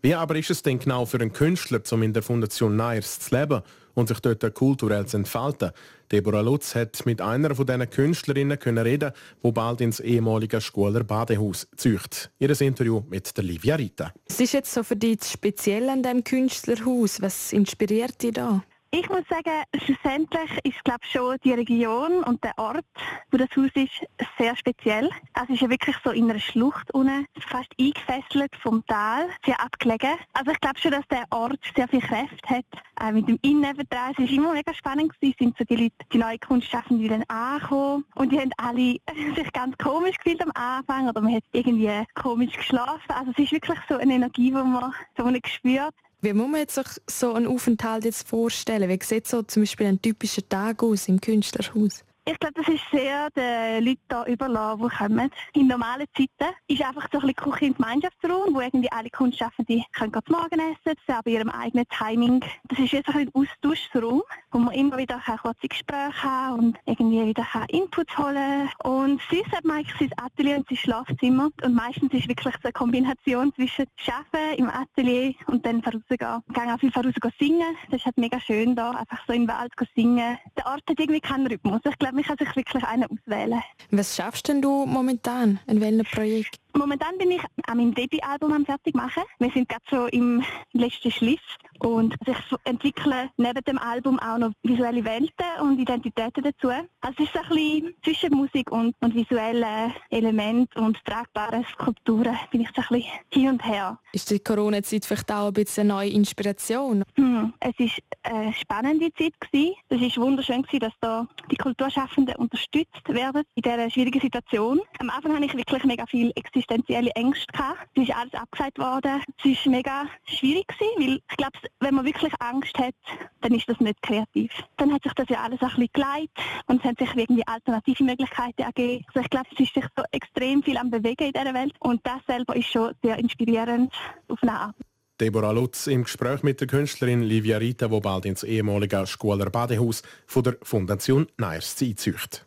Wie 0.00 0.14
aber 0.14 0.34
ist 0.34 0.50
es 0.50 0.62
denn 0.62 0.80
genau 0.80 1.06
für 1.06 1.20
einen 1.20 1.32
Künstler, 1.32 1.80
um 1.92 2.02
in 2.02 2.12
der 2.12 2.24
Fundation 2.24 2.74
Neirs 2.74 3.20
zu 3.20 3.36
leben 3.36 3.62
und 3.94 4.08
sich 4.08 4.18
dort 4.18 4.52
kulturell 4.54 5.06
zu 5.06 5.18
entfalten? 5.18 5.70
Deborah 6.10 6.40
Lutz 6.40 6.74
hat 6.74 7.06
mit 7.06 7.20
einer 7.20 7.54
von 7.54 7.66
diesen 7.66 7.88
Künstlerinnen 7.88 8.58
können 8.58 8.84
reden, 8.84 9.12
wo 9.42 9.52
bald 9.52 9.80
ins 9.80 10.00
ehemalige 10.00 10.60
Schuler 10.60 11.04
Badehaus 11.04 11.68
zücht. 11.76 12.32
Ihr 12.40 12.60
Interview 12.60 13.02
mit 13.08 13.36
der 13.36 13.44
Livia 13.44 13.76
Rita. 13.76 14.12
Was 14.28 14.40
ist 14.40 14.52
jetzt 14.52 14.74
so 14.74 14.82
für 14.82 14.96
dich 14.96 15.22
speziell 15.22 15.88
an 15.88 16.02
diesem 16.02 16.24
Künstlerhaus? 16.24 17.22
Was 17.22 17.52
inspiriert 17.52 18.20
dich 18.20 18.32
da? 18.32 18.64
Ich 18.94 19.08
muss 19.08 19.26
sagen, 19.26 19.64
schlussendlich 19.82 20.50
ist 20.64 20.84
glaube 20.84 21.00
schon 21.10 21.38
die 21.42 21.54
Region 21.54 22.22
und 22.24 22.44
der 22.44 22.52
Ort, 22.58 22.84
wo 23.30 23.38
das 23.38 23.48
Haus 23.56 23.70
ist, 23.74 24.06
sehr 24.36 24.54
speziell. 24.54 25.08
Es 25.32 25.48
ist 25.48 25.62
ja 25.62 25.70
wirklich 25.70 25.96
so 26.04 26.10
in 26.10 26.28
einer 26.28 26.38
Schlucht 26.38 26.92
unten, 26.92 27.24
fast 27.48 27.70
eingefesselt 27.80 28.54
vom 28.62 28.84
Tal, 28.84 29.30
sehr 29.46 29.58
abgelegen. 29.58 30.18
Also 30.34 30.50
ich 30.50 30.60
glaube 30.60 30.78
schon, 30.78 30.90
dass 30.90 31.08
der 31.08 31.24
Ort 31.30 31.58
sehr 31.74 31.88
viel 31.88 32.02
Kräfte 32.02 32.46
hat. 32.46 32.66
Äh, 33.00 33.12
mit 33.12 33.28
dem 33.28 33.38
Innenvertrag, 33.40 34.12
es 34.18 34.26
ist 34.26 34.32
immer 34.32 34.52
mega 34.52 34.74
spannend 34.74 35.14
gewesen, 35.14 35.36
sind 35.38 35.56
so 35.56 35.64
die 35.64 35.84
Leute, 35.84 35.96
die 36.12 36.18
neuen 36.18 36.40
Kunstschaffenden, 36.40 37.08
dann 37.08 37.24
ankommen 37.28 38.04
und 38.16 38.30
die 38.30 38.38
haben 38.38 38.52
alle 38.58 38.98
sich 39.36 39.52
ganz 39.54 39.74
komisch 39.78 40.18
gefühlt 40.18 40.42
am 40.42 40.52
Anfang 40.52 41.08
oder 41.08 41.22
man 41.22 41.34
hat 41.34 41.44
irgendwie 41.52 42.04
komisch 42.14 42.56
geschlafen. 42.56 43.08
Also 43.08 43.30
es 43.30 43.38
ist 43.38 43.52
wirklich 43.52 43.78
so 43.88 43.96
eine 43.96 44.12
Energie, 44.12 44.50
die 44.50 44.52
man 44.52 44.92
so 45.16 45.30
nicht 45.30 45.48
spürt. 45.48 45.94
Wie 46.24 46.32
muss 46.32 46.48
man 46.48 46.68
sich 46.68 46.86
so 47.10 47.32
einen 47.32 47.48
Aufenthalt 47.48 48.04
jetzt 48.04 48.28
vorstellen? 48.28 48.88
Wie 48.88 49.04
sieht 49.04 49.26
so 49.26 49.42
zum 49.42 49.62
Beispiel 49.62 49.88
ein 49.88 50.00
typischer 50.00 50.48
Tag 50.48 50.80
aus 50.84 51.08
im 51.08 51.20
Künstlerhaus? 51.20 52.04
Ich 52.24 52.38
glaube, 52.38 52.54
das 52.54 52.68
ist 52.68 52.84
sehr 52.92 53.30
den 53.30 53.84
Leuten 53.84 53.98
hier 54.08 54.34
überlassen, 54.34 54.80
die 54.80 54.96
kommen. 54.96 55.30
In 55.54 55.66
normalen 55.66 56.06
Zeiten 56.16 56.54
ist 56.68 56.80
einfach 56.80 57.08
so 57.10 57.18
ein 57.18 57.26
bisschen 57.26 57.34
Küche 57.34 57.66
im 57.66 57.74
Gemeinschaftsraum, 57.74 58.54
wo 58.54 58.60
irgendwie 58.60 58.92
alle 58.92 59.10
Kunstschaffenden 59.10 59.82
können 59.90 60.12
zum 60.12 60.36
Morgen 60.36 60.60
essen, 60.60 60.96
sie 61.04 61.12
haben 61.12 61.28
ihrem 61.28 61.50
eigenen 61.50 61.84
Timing. 61.88 62.44
Das 62.68 62.78
ist 62.78 62.92
jetzt 62.92 63.08
ein 63.08 63.28
Austauschraum, 63.34 64.22
wo 64.52 64.58
man 64.58 64.72
immer 64.72 64.98
wieder 64.98 65.20
kurze 65.42 65.66
Gespräche 65.66 66.22
haben 66.22 66.58
und 66.58 66.78
irgendwie 66.86 67.26
wieder 67.26 67.44
Inputs 67.70 68.16
holen 68.16 68.70
Und 68.84 69.20
sonst 69.28 69.50
hat 69.50 69.64
eigentlich 69.68 69.92
sein 69.98 70.10
Atelier 70.24 70.58
und 70.58 70.68
sein 70.68 70.78
Schlafzimmer. 70.78 71.50
Und 71.64 71.74
meistens 71.74 72.14
ist 72.14 72.28
wirklich 72.28 72.54
so 72.54 72.60
eine 72.62 72.72
Kombination 72.72 73.52
zwischen 73.54 73.86
Arbeiten 74.06 74.62
im 74.62 74.70
Atelier 74.70 75.34
und 75.48 75.66
dann 75.66 75.80
rausgehen. 75.80 76.42
Ich 76.48 76.54
gehe 76.54 76.72
auch 76.72 76.78
viel 76.78 76.92
raus 76.94 77.32
singen. 77.40 77.76
Das 77.90 77.98
ist 77.98 78.06
halt 78.06 78.18
mega 78.18 78.38
schön 78.38 78.76
da, 78.76 78.92
einfach 78.92 79.18
so 79.26 79.32
im 79.32 79.48
Wald 79.48 79.72
singen. 79.96 80.38
Der 80.56 80.66
Ort 80.66 80.82
hat 80.88 81.00
irgendwie 81.00 81.20
keinen 81.20 81.48
Rhythmus. 81.48 81.80
Ich 81.84 81.98
glaube, 81.98 82.11
man 82.12 82.22
kann 82.22 82.36
sich 82.38 82.54
wirklich 82.54 82.84
einen 82.84 83.04
auswählen. 83.04 83.62
Was 83.90 84.16
schaffst 84.16 84.48
denn 84.48 84.62
du 84.62 84.86
momentan? 84.86 85.58
In 85.66 85.80
welchem 85.80 86.04
Projekt? 86.04 86.58
Momentan 86.74 87.18
bin 87.18 87.30
ich 87.30 87.42
an 87.66 87.76
meinem 87.76 87.94
Debütalbum 87.94 88.52
am 88.52 88.64
fertig 88.64 88.94
machen. 88.94 89.22
Wir 89.38 89.50
sind 89.50 89.68
gerade 89.68 89.84
so 89.90 90.06
im 90.06 90.42
letzten 90.72 91.10
Schliff 91.10 91.40
und 91.80 92.16
sich 92.24 92.36
entwickeln 92.64 93.28
neben 93.36 93.62
dem 93.64 93.78
Album 93.78 94.18
auch 94.18 94.38
noch 94.38 94.52
visuelle 94.62 95.04
Welten 95.04 95.60
und 95.60 95.78
Identitäten 95.78 96.42
dazu. 96.42 96.68
Also 97.00 97.22
es 97.22 97.28
ist 97.28 97.36
ein 97.36 97.48
bisschen 97.48 97.94
zwischen 98.02 98.34
Musik 98.34 98.70
und, 98.70 98.94
und 99.00 99.14
visuellen 99.14 99.92
Elementen 100.10 100.78
und 100.82 101.04
tragbaren 101.04 101.66
Skulpturen 101.72 102.38
bin 102.50 102.62
ich 102.62 102.68
so 102.74 102.80
ein 102.80 102.86
bisschen 102.88 103.12
hin 103.30 103.48
und 103.50 103.64
her. 103.66 103.98
Ist 104.12 104.30
die 104.30 104.38
Corona-Zeit 104.38 105.04
vielleicht 105.04 105.30
auch 105.30 105.48
ein 105.48 105.52
bisschen 105.52 105.90
eine 105.90 105.94
neue 105.94 106.10
Inspiration? 106.10 107.04
Hm, 107.16 107.52
es 107.60 107.78
war 107.78 108.32
eine 108.32 108.52
spannende 108.54 109.12
Zeit 109.12 109.34
gewesen. 109.40 109.74
Es 109.90 110.16
war 110.16 110.24
wunderschön 110.24 110.62
gewesen, 110.62 110.80
dass 110.80 110.92
da 111.00 111.26
die 111.50 111.56
Kulturschaffenden 112.02 112.36
unterstützt 112.36 113.08
werden 113.08 113.42
in 113.54 113.62
dieser 113.62 113.90
schwierigen 113.90 114.20
Situation. 114.20 114.80
Am 114.98 115.10
Anfang 115.10 115.34
hatte 115.34 115.44
ich 115.44 115.54
wirklich 115.54 115.84
mega 115.84 116.06
viel 116.06 116.32
existenzielle 116.34 117.10
Ängste 117.10 117.46
gehabt. 117.52 117.88
Es 117.94 118.02
ist 118.04 118.16
alles 118.16 118.34
abgesagt 118.34 118.78
worden. 118.78 119.22
Es 119.38 119.66
war 119.66 119.72
mega 119.72 120.06
schwierig 120.24 120.66
gewesen, 120.68 120.92
weil 120.98 121.20
ich 121.30 121.36
glaube, 121.36 121.58
wenn 121.80 121.94
man 121.94 122.04
wirklich 122.04 122.32
Angst 122.40 122.76
hat, 122.78 122.94
dann 123.40 123.54
ist 123.54 123.68
das 123.68 123.78
nicht 123.80 124.00
kreativ. 124.02 124.52
Dann 124.76 124.92
hat 124.92 125.02
sich 125.02 125.12
das 125.14 125.28
ja 125.28 125.40
alles 125.40 125.60
ein 125.60 125.68
bisschen 125.68 125.88
geleitet 125.92 126.30
und 126.66 126.80
es 126.80 126.84
haben 126.84 126.96
sich 126.98 127.14
irgendwie 127.14 127.46
alternative 127.46 128.04
Möglichkeiten 128.04 128.62
ergeben. 128.62 129.04
Also 129.08 129.20
ich 129.20 129.30
glaube, 129.30 129.46
es 129.52 129.60
ist 129.60 129.74
sich 129.74 129.84
so 129.96 130.02
extrem 130.10 130.62
viel 130.62 130.76
am 130.76 130.90
Bewegen 130.90 131.24
in 131.24 131.32
dieser 131.32 131.54
Welt 131.54 131.74
und 131.80 132.00
das 132.04 132.20
selber 132.26 132.56
ist 132.56 132.68
schon 132.68 132.94
sehr 133.02 133.18
inspirierend 133.18 133.92
auf 134.28 134.42
eine 134.42 134.52
Art. 134.52 134.76
Deborah 135.20 135.52
Lutz 135.52 135.86
im 135.86 136.04
Gespräch 136.04 136.42
mit 136.42 136.60
der 136.60 136.68
Künstlerin 136.68 137.22
Livia 137.22 137.58
Rita, 137.58 137.88
die 137.88 138.00
bald 138.00 138.24
ins 138.24 138.42
ehemalige 138.42 139.06
Schuler 139.06 139.50
Badehaus 139.50 140.02
von 140.26 140.42
der 140.42 140.56
Fondation 140.62 141.26
Neirs 141.36 141.76
einzieht. 141.80 142.44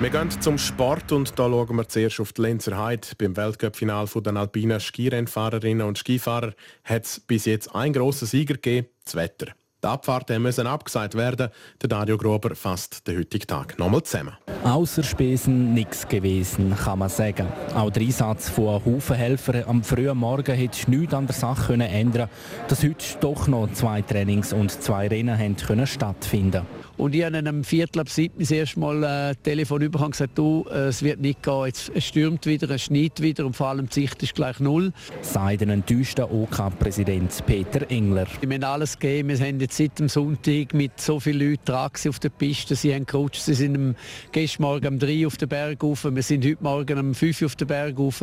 Wir 0.00 0.08
gehen 0.08 0.30
zum 0.30 0.56
Sport 0.56 1.12
und 1.12 1.38
da 1.38 1.44
schauen 1.44 1.76
wir 1.76 1.86
zuerst 1.86 2.20
auf 2.20 2.32
die 2.32 2.40
Lenzer 2.40 2.82
Heide. 2.82 3.08
Beim 3.18 3.36
Weltcup-Final 3.36 4.06
der 4.06 4.36
alpinen 4.36 4.80
Skirennfahrerinnen 4.80 5.86
und 5.86 5.98
Skifahrer 5.98 6.54
hat 6.84 7.04
es 7.04 7.20
bis 7.20 7.44
jetzt 7.44 7.74
einen 7.74 7.92
grossen 7.92 8.26
Sieger 8.26 8.54
gegeben, 8.54 8.88
das 9.04 9.14
Wetter. 9.14 9.52
Die 9.82 9.88
Abfahrten 9.88 10.42
müssen 10.42 10.66
abgesagt 10.66 11.14
werden. 11.14 11.48
Der 11.80 11.88
Dario 11.88 12.18
Grober 12.18 12.54
fasst 12.54 13.06
den 13.06 13.18
heutigen 13.18 13.46
Tag 13.46 13.78
nochmal 13.78 14.02
zusammen. 14.02 14.36
Außer 14.62 15.02
Spesen 15.02 15.72
nichts 15.72 16.06
gewesen, 16.06 16.76
kann 16.76 16.98
man 16.98 17.08
sagen. 17.08 17.48
Auch 17.74 17.90
der 17.90 18.02
Einsatz 18.02 18.50
von 18.50 18.84
Haufen 18.84 19.16
Helfer 19.16 19.66
am 19.66 19.82
frühen 19.82 20.18
Morgen 20.18 20.54
hätte 20.54 20.90
nichts 20.90 21.14
an 21.14 21.26
der 21.26 21.34
Sache 21.34 21.70
können 21.70 21.88
ändern 21.88 22.28
dass 22.68 22.82
heute 22.82 23.18
doch 23.20 23.46
noch 23.46 23.72
zwei 23.72 24.02
Trainings 24.02 24.52
und 24.52 24.70
zwei 24.70 25.08
Rennen 25.08 25.86
stattfinden 25.86 26.66
und 27.00 27.14
ich 27.14 27.24
habe 27.24 27.38
am 27.48 27.64
Viertel 27.64 28.00
ab 28.00 28.10
sieben 28.10 28.38
das 28.38 28.50
erste 28.50 28.78
Mal 28.78 29.02
ein 29.02 29.30
äh, 29.30 29.34
Telefon 29.36 29.80
bekommen 29.80 30.04
und 30.04 30.10
gesagt, 30.10 30.36
du, 30.36 30.66
äh, 30.70 30.88
es 30.88 31.02
wird 31.02 31.18
nicht 31.20 31.42
gehen, 31.42 31.64
jetzt, 31.64 31.90
es 31.94 32.04
stürmt 32.04 32.44
wieder, 32.44 32.68
es 32.70 32.82
schneit 32.82 33.22
wieder 33.22 33.46
und 33.46 33.56
vor 33.56 33.68
allem 33.68 33.88
die 33.88 34.02
Sicht 34.02 34.22
ist 34.22 34.34
gleich 34.34 34.60
null. 34.60 34.92
Sagt 35.22 35.62
ein 35.62 35.70
enttäuschter 35.70 36.30
OK-Präsident 36.30 37.32
Peter 37.46 37.90
Engler. 37.90 38.26
Wir 38.42 38.54
haben 38.54 38.64
alles 38.64 38.98
gegeben, 38.98 39.30
wir 39.30 39.38
haben 39.38 39.60
jetzt 39.60 39.78
seit 39.78 39.98
dem 39.98 40.10
Sonntag 40.10 40.74
mit 40.74 41.00
so 41.00 41.18
vielen 41.18 41.50
Leuten 41.50 41.64
dran 41.64 41.90
auf 42.06 42.18
der 42.18 42.28
Piste, 42.28 42.76
sie 42.76 42.94
haben 42.94 43.06
gerutscht, 43.06 43.40
sie 43.40 43.54
sind 43.54 43.76
am, 43.76 43.94
gestern 44.32 44.62
Morgen 44.64 44.86
um 44.86 44.98
drei 44.98 45.26
auf 45.26 45.38
den 45.38 45.48
Berg 45.48 45.82
rauf, 45.82 46.04
wir 46.04 46.22
sind 46.22 46.44
heute 46.44 46.62
Morgen 46.62 46.98
um 46.98 47.14
fünf 47.14 47.42
auf 47.42 47.56
den 47.56 47.66
Berg 47.66 47.98
rauf. 47.98 48.22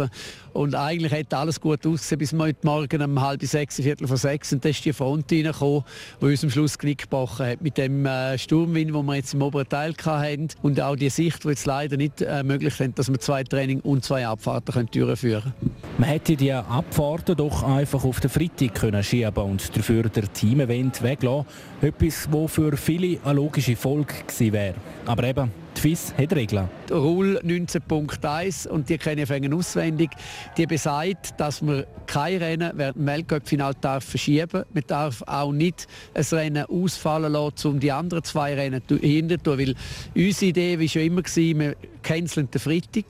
Und 0.54 0.76
eigentlich 0.76 1.14
hat 1.14 1.34
alles 1.34 1.60
gut 1.60 1.86
ausgesehen, 1.86 2.20
bis 2.20 2.34
wir 2.34 2.44
heute 2.44 2.66
Morgen 2.66 3.02
um 3.02 3.22
halb 3.22 3.44
sechs, 3.44 3.78
viertel 3.78 4.08
vor 4.08 4.18
sechs 4.18 4.54
und 4.54 4.64
dann 4.64 4.70
ist 4.70 4.86
die 4.86 4.94
Front 4.94 5.32
reingekommen, 5.32 5.84
die 6.22 6.26
uns 6.26 6.44
am 6.44 6.52
Schluss 6.52 6.78
Knick 6.78 7.04
gebrochen 7.04 7.48
hat 7.48 7.62
mit 7.62 7.78
dem 7.78 8.06
äh, 8.06 8.38
Sturm 8.38 8.67
Sturmwind, 8.68 8.94
den 8.94 9.06
wir 9.06 9.16
jetzt 9.16 9.34
im 9.34 9.42
oberen 9.42 9.68
Teil 9.68 9.94
hatten 10.06 10.48
und 10.62 10.82
auch 10.82 10.96
die 10.96 11.10
Sicht, 11.10 11.44
die 11.44 11.50
jetzt 11.50 11.66
leider 11.66 11.98
nicht 11.98 12.22
äh, 12.22 12.44
möglich 12.44 12.80
ist, 12.80 13.00
dass 13.00 13.10
wir 13.10 13.20
zwei 13.20 13.44
Training 13.44 13.80
und 13.82 14.04
zwei 14.04 14.28
Abfahrten 14.28 14.74
können 14.74 14.90
durchführen 14.92 15.54
können. 15.60 15.72
Man 15.98 16.10
hätte 16.10 16.36
die 16.36 16.52
Abfahrten 16.52 17.36
doch 17.36 17.64
einfach 17.64 18.04
auf 18.04 18.20
den 18.20 18.30
Freitag 18.30 18.76
können 18.76 19.04
schieben 19.04 19.44
und 19.44 19.76
dafür 19.76 20.04
der 20.04 20.32
Team-Event 20.32 21.02
weglassen. 21.02 21.46
Etwas, 21.80 22.28
das 22.32 22.52
für 22.52 22.76
viele 22.76 23.20
eine 23.24 23.34
logische 23.36 23.76
Folge 23.76 24.14
gewesen 24.26 24.54
wäre. 24.54 24.74
Aber 25.06 25.24
eben, 25.24 25.52
die 25.78 25.82
FIS 25.82 26.12
hat 26.18 26.34
Regeln. 26.34 26.68
Rule 26.90 27.40
19.1 27.42 28.68
und 28.68 28.90
die 28.90 28.98
kenne 28.98 29.22
ich 29.22 29.54
auswendig. 29.54 30.10
Die 30.58 30.66
besagt, 30.66 31.40
dass 31.40 31.62
man 31.62 31.84
kein 32.08 32.38
Rennen 32.38 32.72
während 32.74 32.98
dem 32.98 33.06
Weltcup-Final 33.06 33.76
verschieben 34.02 34.64
Man 34.74 34.84
darf 34.88 35.22
auch 35.28 35.52
nicht 35.52 35.88
ein 36.16 36.24
Rennen 36.24 36.66
ausfallen 36.66 37.32
lassen, 37.32 37.68
um 37.68 37.80
die 37.80 37.92
anderen 37.92 38.24
zwei 38.24 38.56
Rennen 38.56 38.82
hinter 39.00 39.58
Weil 39.58 39.76
unsere 40.16 40.50
Idee 40.50 40.80
war 40.80 40.88
schon 40.88 41.02
immer, 41.04 41.22
wir 41.60 41.76
canceln 42.02 42.50
den 42.50 42.60
Freitag. 42.60 43.06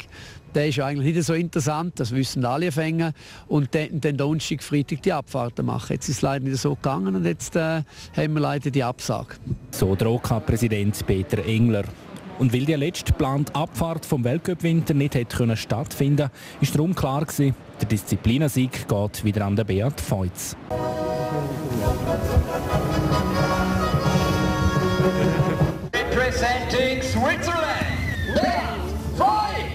Der 0.58 0.70
ist 0.70 0.80
eigentlich 0.80 1.14
nicht 1.14 1.24
so 1.24 1.36
interessant, 1.36 2.00
das 2.00 2.12
wissen 2.12 2.44
alle 2.44 2.72
Fänger. 2.72 3.14
Und 3.48 3.76
dann, 3.76 4.02
dann 4.02 4.18
Donnerstag, 4.18 4.64
Freitag 4.64 5.04
die 5.04 5.14
Abfahrten 5.14 5.68
machen. 5.68 5.94
Jetzt 5.94 6.10
ist 6.10 6.16
es 6.16 6.22
leider 6.24 6.46
nicht 6.46 6.58
so 6.58 6.74
gegangen 6.74 7.16
und 7.16 7.26
jetzt 7.26 7.56
äh, 7.56 7.84
haben 8.16 8.34
wir 8.34 8.40
leider 8.40 8.72
die 8.72 8.84
Absage. 8.84 9.36
So 9.70 9.96
der 9.96 10.08
präsident 10.40 11.06
Peter 11.06 11.46
Engler. 11.46 11.84
Und 12.40 12.54
weil 12.54 12.66
die 12.66 12.74
letzte 12.74 13.12
geplante 13.12 13.54
Abfahrt 13.54 14.04
vom 14.04 14.24
Weltcup-Winter 14.24 14.96
nicht 14.96 15.14
hätte 15.14 15.38
können 15.38 15.56
stattfinden 15.56 16.32
ist 16.60 16.74
darum 16.74 16.96
klar 16.96 17.24
gewesen, 17.24 17.54
der 17.80 17.88
Disziplinensieg 17.90 18.88
geht 18.88 19.24
wieder 19.24 19.46
an 19.46 19.56
den 19.56 19.68
Beat 19.68 20.02
Feutz. 20.02 20.56
Representing 25.94 27.04
Switzerland, 27.04 27.86
Beat 28.34 29.16
Feutz! 29.16 29.68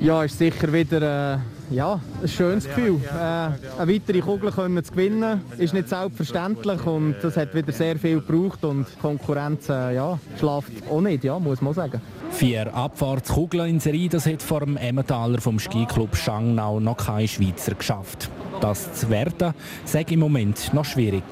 Ja, 0.00 0.24
ist 0.24 0.38
sicher 0.38 0.72
wieder... 0.72 1.34
Äh 1.34 1.38
ja, 1.70 2.00
ein 2.22 2.28
schönes 2.28 2.64
Gefühl. 2.64 3.00
Äh, 3.04 3.18
eine 3.18 3.92
weitere 3.92 4.20
Kugel 4.20 4.50
können 4.50 4.82
zu 4.82 4.92
gewinnen 4.92 5.42
ist 5.58 5.74
nicht 5.74 5.88
selbstverständlich 5.88 6.84
und 6.86 7.16
das 7.22 7.36
hat 7.36 7.54
wieder 7.54 7.72
sehr 7.72 7.98
viel 7.98 8.20
gebraucht 8.20 8.64
und 8.64 8.86
die 8.86 9.00
Konkurrenz 9.00 9.68
äh, 9.68 9.94
ja, 9.94 10.18
schlaft 10.38 10.72
auch 10.90 11.00
nicht, 11.00 11.24
ja, 11.24 11.38
muss 11.38 11.60
man 11.60 11.74
sagen. 11.74 12.00
Vier 12.30 12.74
Abfahrtskugeln 12.74 13.68
in 13.68 13.80
Serie, 13.80 14.08
das 14.08 14.26
hat 14.26 14.42
vor 14.42 14.60
dem 14.60 14.76
Emmentaler 14.76 15.40
vom 15.40 15.58
Skiclub 15.58 16.16
Schangnau 16.16 16.80
noch 16.80 16.96
kein 16.96 17.28
Schweizer 17.28 17.74
geschafft. 17.74 18.30
Das 18.60 18.94
zu 18.94 19.10
werden, 19.10 19.54
sage 19.84 20.14
im 20.14 20.20
Moment 20.20 20.72
noch 20.72 20.84
schwierig. 20.84 21.24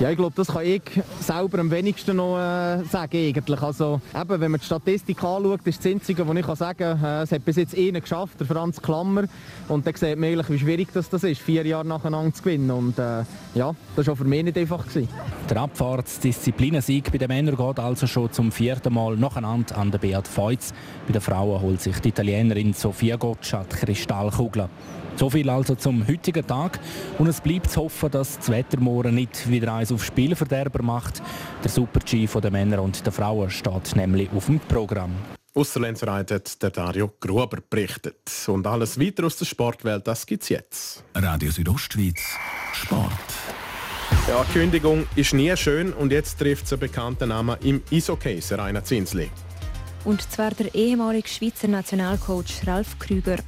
Ja, 0.00 0.10
ich 0.10 0.16
glaube, 0.16 0.32
das 0.34 0.48
kann 0.48 0.64
ich 0.66 0.82
selber 1.20 1.60
am 1.60 1.70
wenigsten 1.70 2.16
noch 2.16 2.36
äh, 2.36 2.82
sagen. 2.82 3.16
Eigentlich. 3.16 3.62
Also, 3.62 4.00
eben, 4.12 4.40
wenn 4.40 4.50
man 4.50 4.58
die 4.58 4.66
Statistik 4.66 5.22
anschaut, 5.22 5.60
ist 5.64 5.84
das 5.84 5.92
Einzige, 5.92 6.26
was 6.26 6.36
ich 6.36 6.44
kann 6.44 6.56
sagen 6.56 6.78
kann, 7.00 7.04
äh, 7.04 7.22
es 7.22 7.30
hat 7.30 7.44
bis 7.44 7.56
jetzt 7.56 7.78
einen 7.78 8.00
geschafft, 8.00 8.40
der 8.40 8.46
Franz 8.48 8.82
Klammer. 8.82 9.24
Und 9.68 9.86
dann 9.86 9.94
sieht 9.94 10.18
man 10.18 10.48
wie 10.48 10.58
schwierig 10.58 10.88
das, 10.92 11.08
das 11.08 11.22
ist, 11.22 11.40
vier 11.40 11.64
Jahre 11.64 11.86
nacheinander 11.86 12.34
zu 12.34 12.42
gewinnen. 12.42 12.72
Und 12.72 12.98
äh, 12.98 13.22
ja, 13.54 13.72
das 13.94 14.06
war 14.08 14.14
auch 14.14 14.18
für 14.18 14.24
mich 14.24 14.42
nicht 14.42 14.58
einfach. 14.58 14.84
Gewesen. 14.84 15.08
Der 15.48 15.58
Abfahrtsdisziplinensieg 15.58 17.12
bei 17.12 17.18
den 17.18 17.28
Männern 17.28 17.56
geht 17.56 17.78
also 17.78 18.08
schon 18.08 18.32
zum 18.32 18.50
vierten 18.50 18.92
Mal 18.92 19.16
nacheinander 19.16 19.78
an 19.78 19.92
der 19.92 19.98
Beat 19.98 20.26
Feutz. 20.26 20.74
Bei 21.06 21.12
den 21.12 21.22
Frauen 21.22 21.62
holt 21.62 21.80
sich 21.80 22.00
die 22.00 22.08
Italienerin 22.08 22.72
Sofia 22.72 23.14
Gotcha 23.14 23.64
die 23.70 23.76
Kristallkugel. 23.76 24.68
So 25.16 25.30
viel 25.30 25.48
also 25.48 25.74
zum 25.74 26.06
heutigen 26.06 26.46
Tag. 26.46 26.80
Und 27.18 27.28
es 27.28 27.40
bleibt 27.40 27.70
zu 27.70 27.82
hoffen, 27.82 28.10
dass 28.10 28.38
das 28.38 28.48
Wetter 28.48 28.80
morgen 28.80 29.14
nicht 29.14 29.48
wieder 29.48 29.72
eins 29.72 29.92
auf 29.92 30.04
Spielverderber 30.04 30.82
macht. 30.82 31.22
Der 31.62 31.70
Super-G 31.70 32.26
der 32.26 32.50
Männer 32.50 32.82
und 32.82 33.04
der 33.04 33.12
Frauen 33.12 33.50
steht 33.50 33.96
nämlich 33.96 34.30
auf 34.32 34.46
dem 34.46 34.58
Programm. 34.60 35.12
Aus 35.54 35.72
der 35.72 35.82
Lenzerheit 35.82 36.32
hat 36.32 36.60
der 36.62 36.70
Dario 36.70 37.12
Gruber 37.20 37.58
berichtet. 37.70 38.28
Und 38.48 38.66
alles 38.66 38.98
weiter 38.98 39.24
aus 39.24 39.36
der 39.36 39.44
Sportwelt, 39.44 40.04
das 40.06 40.26
gibt's 40.26 40.48
jetzt. 40.48 41.04
Radio 41.14 41.52
Südostschweiz, 41.52 42.20
Sport. 42.72 43.12
Ja, 44.28 44.44
die 44.48 44.52
Kündigung 44.52 45.06
ist 45.14 45.32
nie 45.32 45.56
schön 45.56 45.92
und 45.92 46.10
jetzt 46.10 46.38
trifft 46.38 46.66
es 46.66 46.72
einen 46.72 46.80
bekannten 46.80 47.28
Namen 47.28 47.56
im 47.62 47.82
Eishockey, 47.92 48.40
Rainer 48.50 48.82
Zinsli. 48.82 49.30
Und 50.04 50.20
zwar 50.30 50.50
der 50.50 50.74
ehemalige 50.74 51.28
Schweizer 51.28 51.68
Nationalcoach 51.68 52.66
Ralf 52.66 52.98
Krüger. 52.98 53.38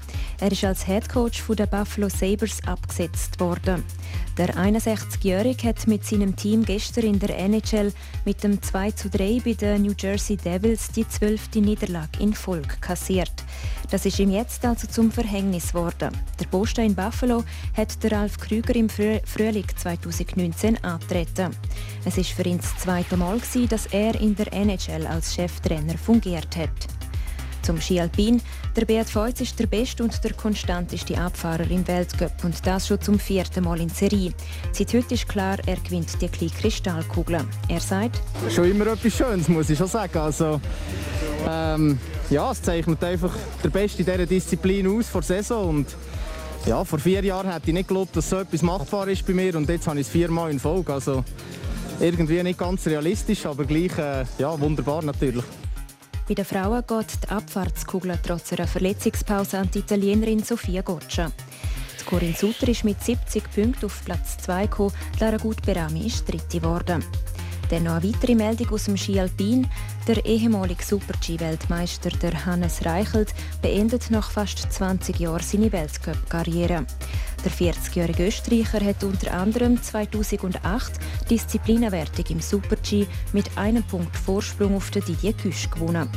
Er 0.41 0.53
ist 0.53 0.65
als 0.65 0.87
Headcoach 0.87 1.43
der 1.57 1.67
Buffalo 1.67 2.09
Sabres 2.09 2.61
abgesetzt 2.67 3.39
worden. 3.41 3.85
Der 4.39 4.55
61-Jährige 4.55 5.69
hat 5.69 5.87
mit 5.87 6.05
seinem 6.05 6.37
Team 6.37 6.63
gestern 6.63 7.05
in 7.05 7.19
der 7.19 7.39
NHL 7.39 7.93
mit 8.27 8.45
dem 8.45 8.61
2 8.61 8.91
zu 8.91 9.09
3 9.09 9.41
bei 9.43 9.55
den 9.55 9.83
New 9.83 9.95
Jersey 9.99 10.37
Devils 10.37 10.91
die 10.91 11.09
zwölfte 11.09 11.61
Niederlage 11.61 12.21
in 12.21 12.35
Folge 12.35 12.77
kassiert. 12.83 13.33
Das 13.91 14.05
ist 14.05 14.19
ihm 14.19 14.31
jetzt 14.31 14.65
also 14.65 14.87
zum 14.89 15.11
Verhängnis 15.11 15.69
geworden. 15.69 16.11
Der 16.39 16.47
Posten 16.47 16.85
in 16.85 16.95
Buffalo 16.95 17.45
hat 17.75 18.03
der 18.03 18.13
Ralf 18.13 18.37
Krüger 18.39 18.75
im 18.75 18.91
Frühling 18.91 19.67
2019 19.75 20.85
antreten. 20.85 21.57
Es 22.05 22.19
ist 22.19 22.31
für 22.31 22.43
ihn 22.43 22.59
das 22.59 22.77
zweite 22.77 23.17
Mal, 23.17 23.41
dass 23.71 23.87
er 23.87 24.21
in 24.21 24.37
der 24.37 24.53
NHL 24.53 25.07
als 25.07 25.35
Cheftrainer 25.35 25.97
fungiert 25.97 26.57
hat. 26.57 26.96
Zum 27.67 27.81
Ski 27.81 27.99
Alpin. 27.99 28.41
Der 28.77 28.85
Beat 28.85 29.11
Feutz 29.11 29.41
ist 29.41 29.59
der 29.59 29.67
beste 29.67 30.05
und 30.05 30.23
der 30.23 30.35
konstanteste 30.35 31.19
Abfahrer 31.19 31.69
im 31.69 31.85
Weltcup 31.89 32.45
und 32.45 32.65
das 32.65 32.87
schon 32.87 33.01
zum 33.01 33.19
vierten 33.19 33.65
Mal 33.65 33.81
in 33.81 33.89
Serie. 33.89 34.33
Seit 34.71 34.95
heute 34.95 35.15
ist 35.15 35.29
klar, 35.29 35.57
er 35.67 35.75
gewinnt 35.75 36.23
die 36.23 36.29
kleine 36.29 36.53
Kristallkugel. 36.53 37.41
Er 37.69 37.81
sagt... 37.81 38.21
Schon 38.55 38.71
immer 38.71 38.87
etwas 38.87 39.17
Schönes, 39.17 39.49
muss 39.49 39.69
ich 39.69 39.77
schon 39.77 39.89
sagen. 39.89 40.17
Also, 40.17 40.61
ähm, 41.49 41.99
ja, 42.31 42.53
es 42.53 42.63
zeichnet 42.63 43.03
einfach 43.03 43.35
der 43.65 43.71
Beste 43.71 43.99
in 43.99 44.07
dieser 44.07 44.27
Disziplin 44.27 44.87
aus 44.87 45.09
vor 45.09 45.23
Saison 45.23 45.69
und 45.71 45.89
ja, 46.67 46.85
vor 46.85 47.01
vier 47.01 47.25
Jahren 47.25 47.51
hätte 47.51 47.67
ich 47.67 47.75
nicht 47.75 47.89
geglaubt, 47.89 48.15
dass 48.15 48.31
so 48.31 48.39
etwas 48.39 48.63
machbar 48.63 49.09
ist 49.09 49.27
bei 49.27 49.33
mir 49.33 49.57
und 49.57 49.69
jetzt 49.69 49.89
habe 49.89 49.99
ich 49.99 50.07
es 50.07 50.13
viermal 50.13 50.53
in 50.53 50.61
Folge. 50.61 50.93
Also 50.93 51.25
irgendwie 51.99 52.41
nicht 52.45 52.61
ganz 52.61 52.87
realistisch, 52.87 53.45
aber 53.45 53.65
gleich 53.65 53.99
äh, 53.99 54.25
ja, 54.39 54.61
wunderbar 54.61 55.03
natürlich. 55.03 55.45
Bei 56.29 56.35
den 56.35 56.45
Frauen 56.45 56.83
geht 56.85 57.23
die 57.23 57.29
Abfahrtskugel 57.29 58.19
trotz 58.21 58.53
einer 58.53 58.67
Verletzungspause 58.67 59.59
an 59.59 59.71
die 59.73 59.79
Italienerin 59.79 60.43
Sofia 60.43 60.83
Goccia. 60.83 61.31
Corinne 62.05 62.35
Sutter 62.35 62.67
ist 62.67 62.83
mit 62.83 63.01
70 63.01 63.45
Punkten 63.55 63.87
auf 63.87 64.05
Platz 64.05 64.37
2 64.39 64.67
gekommen, 64.67 64.93
Lara 65.21 65.37
Gutberami 65.37 66.07
ist 66.07 66.29
dritte 66.29 66.59
geworden. 66.59 67.05
Dann 67.71 67.83
noch 67.83 67.95
eine 67.95 68.05
weitere 68.05 68.35
Meldung 68.35 68.71
aus 68.71 68.85
dem 68.85 68.97
Ski 68.97 69.19
Alpin. 69.19 69.67
Der 70.07 70.25
ehemalige 70.25 70.85
Super-G-Weltmeister 70.85 72.11
Hannes 72.47 72.85
Reichelt 72.85 73.35
beendet 73.61 74.11
nach 74.11 74.31
fast 74.31 74.73
20 74.73 75.19
Jahren 75.19 75.43
seine 75.43 75.73
Weltcup-Karriere. 75.73 76.87
Der 77.45 77.53
40-jährige 77.53 78.27
Österreicher 78.27 78.85
hat 78.85 79.03
unter 79.05 79.33
anderem 79.33 79.83
2008 79.83 80.95
Disziplinenwertung 81.29 82.25
im 82.29 82.41
Super-G 82.41 83.07
mit 83.33 83.57
einem 83.57 83.83
Punkt 83.83 84.17
Vorsprung 84.17 84.77
auf 84.77 84.91
den 84.91 85.05
Didier 85.05 85.33
Güsch 85.33 85.69
gewonnen. 85.71 86.09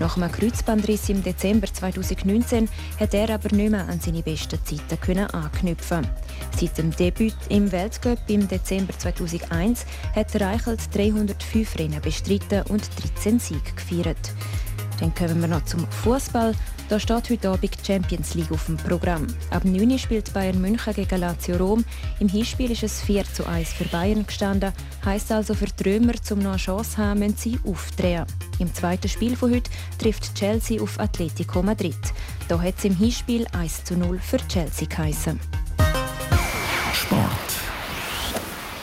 Nach 0.00 0.16
einem 0.16 0.30
Kreuzbandriss 0.30 1.08
im 1.08 1.22
Dezember 1.22 1.72
2019 1.72 2.68
hat 3.00 3.14
er 3.14 3.30
aber 3.30 3.54
nicht 3.54 3.70
mehr 3.70 3.88
an 3.88 4.00
seine 4.00 4.22
besten 4.22 4.58
Zeiten 4.64 5.18
anknüpfen. 5.18 6.06
Seit 6.58 6.78
dem 6.78 6.90
Debüt 6.90 7.36
im 7.50 7.70
Weltcup 7.70 8.18
im 8.28 8.48
Dezember 8.48 8.98
2001 8.98 9.84
hat 10.14 10.40
Reichelt 10.40 10.80
305 10.94 11.78
Rennen 11.78 12.00
bestritten 12.00 12.62
und 12.70 12.88
13 13.14 13.38
Siege 13.38 13.72
gefeiert. 13.74 14.32
Dann 14.98 15.14
kommen 15.14 15.42
wir 15.42 15.48
noch 15.48 15.66
zum 15.66 15.86
Fußball. 15.90 16.54
Da 16.88 16.98
steht 16.98 17.28
heute 17.28 17.50
Abend 17.50 17.64
die 17.64 17.86
Champions 17.86 18.34
League 18.34 18.50
auf 18.52 18.64
dem 18.64 18.78
Programm. 18.78 19.26
Ab 19.50 19.66
9 19.66 19.90
Uhr 19.90 19.98
spielt 19.98 20.32
Bayern 20.32 20.58
München 20.58 20.94
gegen 20.94 21.20
Lazio 21.20 21.58
Rom. 21.58 21.84
Im 22.20 22.28
Hinspiel 22.28 22.70
ist 22.70 22.84
es 22.84 23.02
4 23.02 23.24
zu 23.34 23.46
1 23.46 23.74
für 23.74 23.84
Bayern 23.84 24.24
gestanden. 24.26 24.72
Heißt 25.04 25.30
also 25.32 25.52
für 25.52 25.66
die 25.66 25.90
Römer, 25.90 26.14
zum 26.22 26.38
noch 26.38 26.52
eine 26.52 26.56
Chance 26.56 26.92
zu 26.92 26.96
haben, 26.98 27.18
müssen 27.18 27.36
sie 27.36 27.58
aufdrehen. 27.66 28.24
Im 28.60 28.72
zweiten 28.72 29.10
Spiel 29.10 29.36
von 29.36 29.52
heute 29.52 29.70
trifft 29.98 30.34
Chelsea 30.34 30.80
auf 30.80 30.98
Atletico 30.98 31.62
Madrid. 31.62 31.98
Da 32.48 32.58
hat 32.58 32.78
es 32.78 32.86
im 32.86 32.96
Hinspiel 32.96 33.46
1 33.52 33.84
zu 33.84 33.94
0 33.98 34.18
für 34.20 34.38
Chelsea 34.48 34.88
geheißen. 34.88 35.38
Sport. 37.06 37.30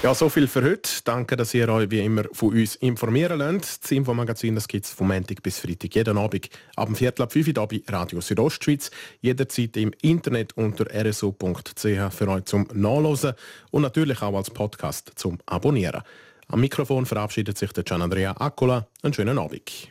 Ja, 0.02 0.14
so 0.14 0.30
viel 0.30 0.48
für 0.48 0.64
heute. 0.64 0.90
Danke, 1.04 1.36
dass 1.38 1.54
ihr 1.54 1.70
euch 1.70 1.90
wie 1.90 2.04
immer 2.04 2.24
von 2.32 2.50
uns 2.50 2.76
informieren 2.76 3.40
lasst. 3.40 3.84
Das 3.84 3.92
Infomagazin 3.92 4.60
gibt 4.68 4.86
es 4.86 4.92
vom 4.92 5.08
Montag 5.08 5.42
bis 5.44 5.60
Freitag 5.60 5.96
jeden 5.96 6.18
Abend 6.18 6.50
ab 6.76 6.88
dem 6.88 6.96
Viertel 6.96 7.24
ab 7.24 7.32
5 7.32 7.48
Uhr 7.48 7.68
bei 7.68 7.82
Radio 7.88 8.22
Südostschweiz. 8.22 8.92
Jederzeit 9.22 9.78
im 9.78 9.92
Internet 10.02 10.58
unter 10.58 10.86
rso.ch 10.86 12.14
für 12.14 12.28
euch 12.28 12.46
zum 12.46 12.68
Nachlesen 12.74 13.34
und 13.72 13.82
natürlich 13.82 14.22
auch 14.22 14.36
als 14.36 14.50
Podcast 14.50 15.12
zum 15.16 15.40
Abonnieren. 15.46 16.02
Am 16.48 16.60
Mikrofon 16.60 17.06
verabschiedet 17.06 17.58
sich 17.58 17.72
der 17.72 17.84
Gian 17.84 18.02
Andrea 18.02 18.32
Accola. 18.38 18.88
Einen 19.02 19.14
schönen 19.14 19.38
Abend. 19.40 19.90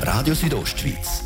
Radio 0.00 0.34
Südostschweiz, 0.34 1.25